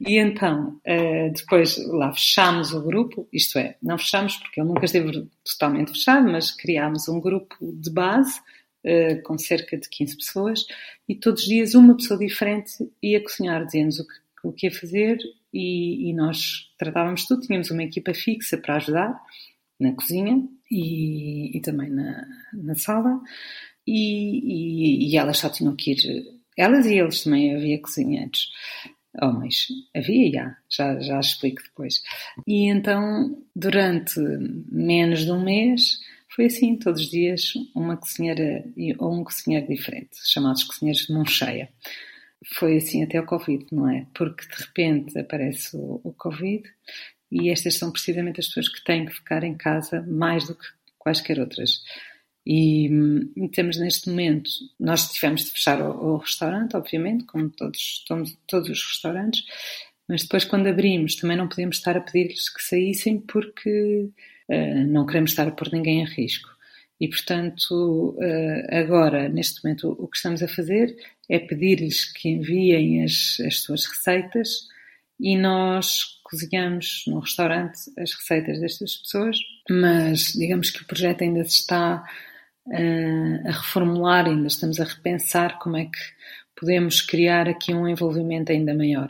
E 0.01 0.17
então, 0.17 0.81
eh, 0.83 1.29
depois 1.29 1.77
lá 1.87 2.11
fechámos 2.11 2.73
o 2.73 2.83
grupo, 2.83 3.25
isto 3.31 3.57
é, 3.57 3.77
não 3.81 3.97
fechámos 3.97 4.35
porque 4.35 4.59
ele 4.59 4.67
nunca 4.67 4.83
esteve 4.83 5.29
totalmente 5.45 5.91
fechado, 5.91 6.29
mas 6.29 6.51
criámos 6.51 7.07
um 7.07 7.21
grupo 7.21 7.55
de 7.61 7.89
base 7.89 8.41
eh, 8.83 9.15
com 9.21 9.37
cerca 9.37 9.77
de 9.77 9.87
15 9.87 10.17
pessoas 10.17 10.65
e 11.07 11.15
todos 11.15 11.43
os 11.43 11.47
dias 11.47 11.73
uma 11.73 11.95
pessoa 11.95 12.19
diferente 12.19 12.73
ia 13.01 13.23
cozinhar, 13.23 13.65
dizendo-nos 13.65 13.99
o 13.99 14.07
que, 14.07 14.13
o 14.43 14.51
que 14.51 14.67
ia 14.67 14.71
fazer 14.71 15.17
e, 15.53 16.09
e 16.09 16.13
nós 16.13 16.69
tratávamos 16.77 17.25
tudo, 17.25 17.41
tínhamos 17.41 17.71
uma 17.71 17.83
equipa 17.83 18.13
fixa 18.13 18.57
para 18.57 18.75
ajudar 18.75 19.17
na 19.79 19.93
cozinha 19.93 20.43
e, 20.71 21.57
e 21.57 21.61
também 21.61 21.89
na, 21.89 22.25
na 22.53 22.75
sala 22.75 23.21
e, 23.85 25.07
e, 25.07 25.11
e, 25.11 25.17
elas 25.17 25.37
só 25.37 25.49
tinham 25.49 25.75
que 25.75 25.91
ir, 25.91 26.25
elas 26.57 26.85
e 26.85 26.97
eles 26.97 27.23
também 27.23 27.55
havia 27.55 27.81
cozinheiros, 27.81 28.51
homens, 29.21 29.67
havia 29.95 30.31
já, 30.31 30.57
já, 30.69 30.99
já 30.99 31.19
explico 31.19 31.63
depois. 31.63 32.01
E 32.45 32.69
então, 32.69 33.41
durante 33.55 34.19
menos 34.69 35.23
de 35.23 35.31
um 35.31 35.43
mês, 35.43 35.99
foi 36.35 36.45
assim, 36.45 36.75
todos 36.77 37.01
os 37.01 37.09
dias, 37.09 37.53
uma 37.73 37.95
cozinheira 37.95 38.63
ou 38.99 39.13
um 39.13 39.23
cozinheiro 39.23 39.67
diferente, 39.67 40.17
chamados 40.23 40.63
cozinheiros 40.63 41.05
de 41.05 41.13
mão 41.13 41.25
cheia. 41.25 41.69
Foi 42.53 42.77
assim 42.77 43.03
até 43.03 43.19
o 43.19 43.25
Covid, 43.25 43.65
não 43.71 43.89
é? 43.89 44.05
Porque 44.13 44.45
de 44.47 44.63
repente 44.63 45.17
aparece 45.17 45.75
o, 45.75 45.99
o 46.03 46.13
Covid 46.13 46.63
e 47.31 47.49
estas 47.49 47.75
são 47.75 47.91
precisamente 47.91 48.39
as 48.39 48.47
pessoas 48.47 48.69
que 48.69 48.83
têm 48.83 49.05
que 49.05 49.13
ficar 49.13 49.43
em 49.43 49.55
casa 49.55 50.01
mais 50.07 50.47
do 50.47 50.55
que 50.55 50.65
quaisquer 50.97 51.39
outras. 51.39 51.81
E, 52.45 52.89
e 53.35 53.49
temos 53.49 53.77
neste 53.77 54.09
momento, 54.09 54.49
nós 54.79 55.09
tivemos 55.11 55.43
de 55.43 55.51
fechar 55.51 55.81
o, 55.81 56.13
o 56.13 56.17
restaurante, 56.17 56.77
obviamente, 56.77 57.25
como 57.25 57.49
todos, 57.49 58.05
todos, 58.47 58.69
os 58.69 58.85
restaurantes, 58.85 59.43
mas 60.07 60.23
depois 60.23 60.45
quando 60.45 60.67
abrimos 60.67 61.17
também 61.17 61.35
não 61.35 61.49
podemos 61.49 61.75
estar 61.75 61.97
a 61.97 62.01
pedir-lhes 62.01 62.47
que 62.47 62.63
saíssem 62.63 63.19
porque 63.19 64.09
uh, 64.49 64.87
não 64.87 65.05
queremos 65.05 65.31
estar 65.31 65.45
a 65.45 65.51
pôr 65.51 65.69
ninguém 65.73 66.01
em 66.01 66.05
risco. 66.05 66.47
E, 67.01 67.09
portanto, 67.09 68.15
uh, 68.17 68.75
agora, 68.75 69.27
neste 69.27 69.61
momento, 69.63 69.95
o 69.99 70.07
que 70.07 70.15
estamos 70.15 70.41
a 70.41 70.47
fazer 70.47 70.95
é 71.29 71.39
pedir-lhes 71.39 72.11
que 72.13 72.29
enviem 72.29 73.03
as, 73.03 73.41
as 73.45 73.59
suas 73.59 73.85
receitas 73.85 74.67
e 75.19 75.35
nós 75.37 76.16
cozinhamos 76.29 77.03
no 77.07 77.19
restaurante 77.19 77.79
as 77.97 78.13
receitas 78.13 78.59
destas 78.59 78.97
pessoas, 78.97 79.37
mas 79.69 80.33
digamos 80.33 80.69
que 80.69 80.83
o 80.83 80.85
projeto 80.85 81.23
ainda 81.23 81.43
se 81.45 81.61
está 81.61 82.03
uh, 82.67 83.47
a 83.47 83.51
reformular, 83.51 84.25
ainda 84.25 84.47
estamos 84.47 84.79
a 84.79 84.83
repensar 84.83 85.57
como 85.59 85.77
é 85.77 85.85
que 85.85 85.99
podemos 86.59 87.01
criar 87.01 87.47
aqui 87.47 87.73
um 87.73 87.87
envolvimento 87.87 88.51
ainda 88.51 88.73
maior. 88.73 89.07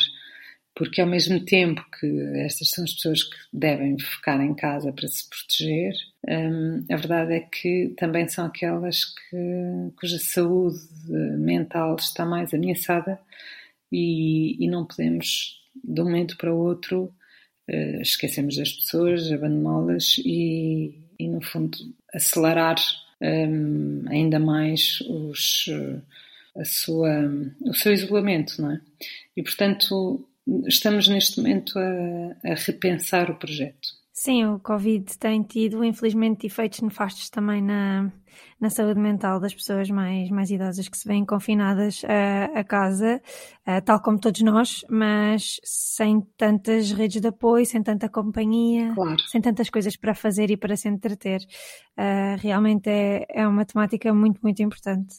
Porque 0.75 1.01
ao 1.01 1.07
mesmo 1.07 1.43
tempo 1.43 1.83
que 1.99 2.05
estas 2.35 2.69
são 2.69 2.83
as 2.83 2.93
pessoas 2.93 3.23
que 3.23 3.35
devem 3.51 3.97
ficar 3.97 4.39
em 4.39 4.53
casa 4.53 4.93
para 4.93 5.07
se 5.07 5.27
proteger, 5.27 5.93
um, 6.27 6.85
a 6.91 6.95
verdade 6.95 7.33
é 7.33 7.39
que 7.39 7.95
também 7.97 8.27
são 8.27 8.45
aquelas 8.45 9.05
que, 9.05 9.91
cuja 9.99 10.19
saúde 10.19 10.77
mental 11.39 11.95
está 11.95 12.27
mais 12.27 12.53
ameaçada 12.53 13.19
e, 13.91 14.63
e 14.63 14.69
não 14.69 14.85
podemos 14.85 15.57
de 15.87 16.01
um 16.01 16.05
momento 16.05 16.37
para 16.37 16.53
o 16.53 16.57
outro, 16.57 17.13
uh, 17.69 18.01
esquecemos 18.01 18.57
das 18.57 18.71
pessoas, 18.71 19.31
abandoná-las 19.31 20.17
e, 20.19 20.99
e, 21.17 21.27
no 21.27 21.41
fundo, 21.41 21.77
acelerar 22.13 22.75
um, 23.21 24.03
ainda 24.09 24.39
mais 24.39 24.99
os, 25.01 25.69
a 26.55 26.65
sua, 26.65 27.31
o 27.61 27.73
seu 27.73 27.93
isolamento, 27.93 28.61
não 28.61 28.71
é? 28.71 28.81
E, 29.35 29.41
portanto, 29.41 30.27
estamos 30.67 31.07
neste 31.07 31.37
momento 31.37 31.77
a, 31.79 32.51
a 32.51 32.55
repensar 32.55 33.31
o 33.31 33.35
projeto. 33.35 33.97
Sim, 34.11 34.45
o 34.45 34.59
Covid 34.59 35.15
tem 35.19 35.43
tido, 35.43 35.83
infelizmente, 35.83 36.47
efeitos 36.47 36.81
nefastos 36.81 37.29
também 37.29 37.61
na, 37.61 38.11
na 38.59 38.69
saúde 38.69 38.99
mental 38.99 39.39
das 39.39 39.53
pessoas 39.53 39.89
mais, 39.89 40.29
mais 40.29 40.49
idosas 40.49 40.87
que 40.87 40.97
se 40.97 41.07
veem 41.07 41.25
confinadas 41.25 42.03
a, 42.05 42.59
a 42.59 42.63
casa, 42.63 43.21
a, 43.65 43.81
tal 43.81 44.01
como 44.01 44.19
todos 44.19 44.41
nós, 44.41 44.83
mas 44.89 45.59
sem 45.63 46.21
tantas 46.37 46.91
redes 46.91 47.21
de 47.21 47.27
apoio, 47.27 47.65
sem 47.65 47.83
tanta 47.83 48.09
companhia, 48.09 48.93
claro. 48.93 49.19
sem 49.27 49.41
tantas 49.41 49.69
coisas 49.69 49.95
para 49.95 50.15
fazer 50.15 50.49
e 50.49 50.57
para 50.57 50.75
se 50.75 50.87
entreter. 50.89 51.39
Uh, 51.97 52.37
realmente 52.39 52.89
é, 52.89 53.25
é 53.29 53.47
uma 53.47 53.65
temática 53.65 54.13
muito, 54.13 54.39
muito 54.43 54.61
importante. 54.61 55.15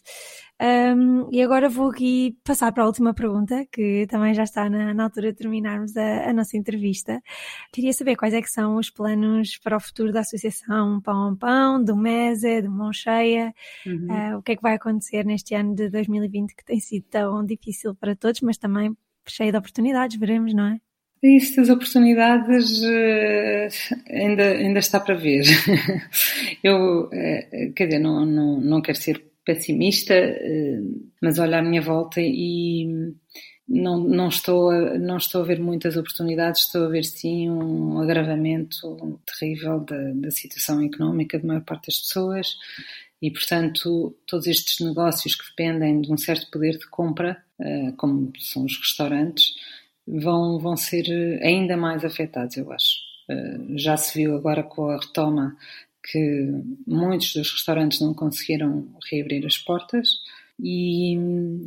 Um, 0.60 1.28
e 1.30 1.40
agora 1.40 1.68
vou 1.68 1.88
aqui 1.88 2.36
passar 2.42 2.72
para 2.72 2.82
a 2.82 2.86
última 2.86 3.14
pergunta, 3.14 3.64
que 3.70 4.06
também 4.08 4.34
já 4.34 4.42
está 4.42 4.68
na, 4.68 4.92
na 4.92 5.04
altura 5.04 5.30
de 5.30 5.38
terminarmos 5.38 5.96
a, 5.96 6.30
a, 6.30 6.32
nossa 6.32 6.56
entrevista. 6.56 7.22
Queria 7.72 7.92
saber 7.92 8.16
quais 8.16 8.34
é 8.34 8.42
que 8.42 8.50
são 8.50 8.76
os 8.76 8.90
planos 8.90 9.56
para 9.58 9.76
o 9.76 9.80
futuro 9.80 10.12
da 10.12 10.20
Associação 10.20 11.00
Pão 11.00 11.28
a 11.28 11.36
Pão, 11.36 11.82
do 11.82 11.96
MESE, 11.96 12.62
do 12.62 12.70
Mão 12.72 12.92
Cheia, 13.08 13.54
uhum. 13.86 14.06
uh, 14.10 14.38
o 14.38 14.42
que 14.42 14.52
é 14.52 14.56
que 14.56 14.62
vai 14.62 14.74
acontecer 14.74 15.24
neste 15.24 15.54
ano 15.54 15.74
de 15.74 15.88
2020 15.88 16.54
que 16.54 16.64
tem 16.64 16.78
sido 16.78 17.04
tão 17.08 17.44
difícil 17.44 17.94
para 17.94 18.14
todos, 18.14 18.40
mas 18.42 18.58
também 18.58 18.94
cheio 19.26 19.50
de 19.50 19.58
oportunidades, 19.58 20.18
veremos, 20.18 20.52
não 20.52 20.66
é? 20.68 20.80
Isso 21.22 21.60
oportunidades 21.72 22.80
uh, 22.80 24.04
ainda, 24.08 24.50
ainda 24.52 24.78
está 24.78 25.00
para 25.00 25.16
ver. 25.16 25.42
Eu, 26.62 27.06
uh, 27.06 27.72
quer 27.74 27.86
dizer, 27.86 27.98
não, 27.98 28.24
não, 28.24 28.60
não 28.60 28.80
quero 28.80 28.98
ser 28.98 29.28
pessimista, 29.48 30.12
eh, 30.12 30.80
mas 31.22 31.38
olho 31.38 31.56
à 31.56 31.62
minha 31.62 31.80
volta 31.80 32.20
e 32.20 33.14
não, 33.68 33.98
não, 33.98 34.28
estou 34.28 34.70
a, 34.70 34.98
não 34.98 35.18
estou 35.18 35.42
a 35.42 35.44
ver 35.44 35.60
muitas 35.60 35.96
oportunidades, 35.96 36.62
estou 36.62 36.86
a 36.86 36.88
ver 36.88 37.04
sim 37.04 37.50
um 37.50 38.00
agravamento 38.00 39.20
terrível 39.26 39.80
da, 39.80 40.12
da 40.14 40.30
situação 40.30 40.82
económica 40.82 41.38
da 41.38 41.46
maior 41.46 41.62
parte 41.62 41.88
das 41.88 41.98
pessoas 41.98 42.56
e, 43.20 43.30
portanto, 43.30 44.16
todos 44.26 44.46
estes 44.46 44.80
negócios 44.80 45.34
que 45.34 45.48
dependem 45.50 46.00
de 46.00 46.12
um 46.12 46.16
certo 46.16 46.50
poder 46.50 46.78
de 46.78 46.86
compra, 46.88 47.42
eh, 47.60 47.92
como 47.96 48.32
são 48.38 48.64
os 48.64 48.78
restaurantes, 48.78 49.54
vão, 50.06 50.58
vão 50.58 50.76
ser 50.76 51.04
ainda 51.42 51.76
mais 51.76 52.04
afetados, 52.04 52.56
eu 52.56 52.72
acho. 52.72 52.96
Eh, 53.28 53.58
já 53.76 53.96
se 53.96 54.18
viu 54.18 54.36
agora 54.36 54.62
com 54.62 54.88
a 54.88 54.96
retoma 54.98 55.56
que 56.10 56.62
muitos 56.86 57.34
dos 57.34 57.52
restaurantes 57.52 58.00
não 58.00 58.14
conseguiram 58.14 58.88
reabrir 59.10 59.44
as 59.44 59.58
portas 59.58 60.08
e 60.60 61.16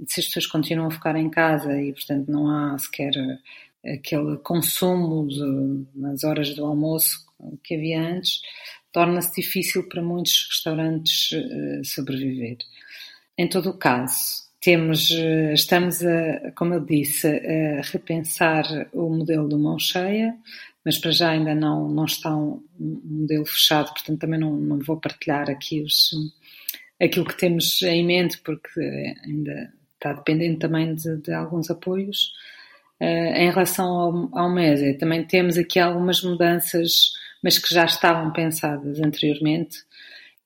se 0.08 0.20
as 0.20 0.26
pessoas 0.28 0.48
continuam 0.48 0.88
a 0.88 0.92
ficar 0.92 1.16
em 1.16 1.30
casa 1.30 1.82
e, 1.82 1.94
portanto, 1.94 2.30
não 2.30 2.50
há 2.50 2.78
sequer 2.78 3.14
aquele 3.86 4.38
consumo 4.38 5.28
de, 5.28 5.86
nas 5.96 6.24
horas 6.24 6.54
do 6.56 6.66
almoço 6.66 7.26
que 7.64 7.76
havia 7.76 8.02
antes, 8.02 8.42
torna-se 8.92 9.42
difícil 9.42 9.88
para 9.88 10.02
muitos 10.02 10.48
restaurantes 10.50 11.32
uh, 11.32 11.84
sobreviver. 11.84 12.58
Em 13.38 13.48
todo 13.48 13.70
o 13.70 13.78
caso, 13.78 14.44
temos, 14.60 15.10
uh, 15.12 15.54
estamos 15.54 16.04
a, 16.06 16.52
como 16.52 16.74
eu 16.76 16.86
disse, 16.86 17.28
a 17.28 17.82
repensar 17.82 18.66
o 18.94 19.10
modelo 19.10 19.48
do 19.48 19.58
mão 19.58 19.80
cheia, 19.80 20.36
mas 20.86 20.98
para 20.98 21.12
já 21.12 21.30
ainda 21.30 21.56
não, 21.56 21.90
não 21.90 22.06
está 22.06 22.36
um, 22.36 22.64
um 22.80 23.02
modelo 23.04 23.46
fechado, 23.46 23.92
portanto 23.94 24.20
também 24.20 24.40
não, 24.40 24.56
não 24.56 24.80
vou 24.80 24.98
partilhar 24.98 25.50
aqui 25.50 25.82
os, 25.82 26.12
aquilo 27.02 27.26
que 27.26 27.38
temos 27.38 27.82
em 27.82 28.06
mente, 28.06 28.38
porque 28.40 28.80
ainda 29.26 29.74
está 29.96 30.14
dependente 30.14 30.60
também 30.60 30.94
de, 30.94 31.18
de 31.18 31.34
alguns 31.34 31.70
apoios. 31.70 32.32
Uh, 33.00 33.34
em 33.36 33.50
relação 33.50 33.88
ao, 33.88 34.38
ao 34.38 34.54
MESE, 34.54 34.98
também 35.00 35.24
temos 35.26 35.58
aqui 35.58 35.80
algumas 35.80 36.22
mudanças, 36.22 37.12
mas 37.44 37.58
que 37.58 37.74
já 37.74 37.86
estavam 37.86 38.32
pensadas 38.32 39.00
anteriormente, 39.00 39.80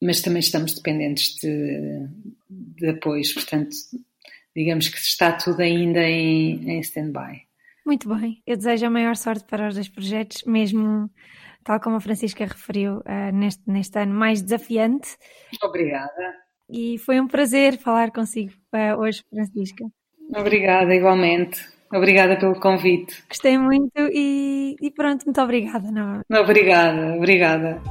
mas 0.01 0.21
também 0.21 0.39
estamos 0.39 0.73
dependentes 0.73 1.35
de, 1.35 2.07
de 2.49 2.89
apoios, 2.89 3.33
portanto, 3.33 3.75
digamos 4.55 4.87
que 4.87 4.97
está 4.97 5.33
tudo 5.33 5.61
ainda 5.61 6.01
em, 6.01 6.69
em 6.69 6.79
stand-by. 6.79 7.41
Muito 7.85 8.07
bem, 8.07 8.41
eu 8.47 8.55
desejo 8.55 8.85
a 8.85 8.89
maior 8.89 9.17
sorte 9.17 9.43
para 9.43 9.67
os 9.67 9.75
dois 9.75 9.89
projetos, 9.89 10.43
mesmo 10.45 11.09
tal 11.65 11.81
como 11.81 11.97
a 11.97 11.99
Francisca 11.99 12.45
referiu, 12.45 12.99
uh, 12.99 13.31
neste, 13.33 13.69
neste 13.69 13.99
ano 13.99 14.13
mais 14.13 14.41
desafiante. 14.41 15.17
Obrigada. 15.61 16.44
E 16.69 16.97
foi 16.99 17.19
um 17.19 17.28
prazer 17.28 17.78
falar 17.78 18.12
consigo 18.12 18.51
uh, 18.73 18.99
hoje, 18.99 19.23
Francisca. 19.30 19.86
Obrigada, 20.36 20.93
igualmente. 20.93 21.60
Obrigada 21.93 22.38
pelo 22.38 22.60
convite. 22.60 23.23
Gostei 23.30 23.58
muito 23.58 23.91
e, 24.12 24.75
e 24.82 24.91
pronto, 24.91 25.23
muito 25.25 25.41
obrigada. 25.41 25.91
Não. 25.91 26.21
Obrigada, 26.41 27.15
obrigada. 27.15 27.82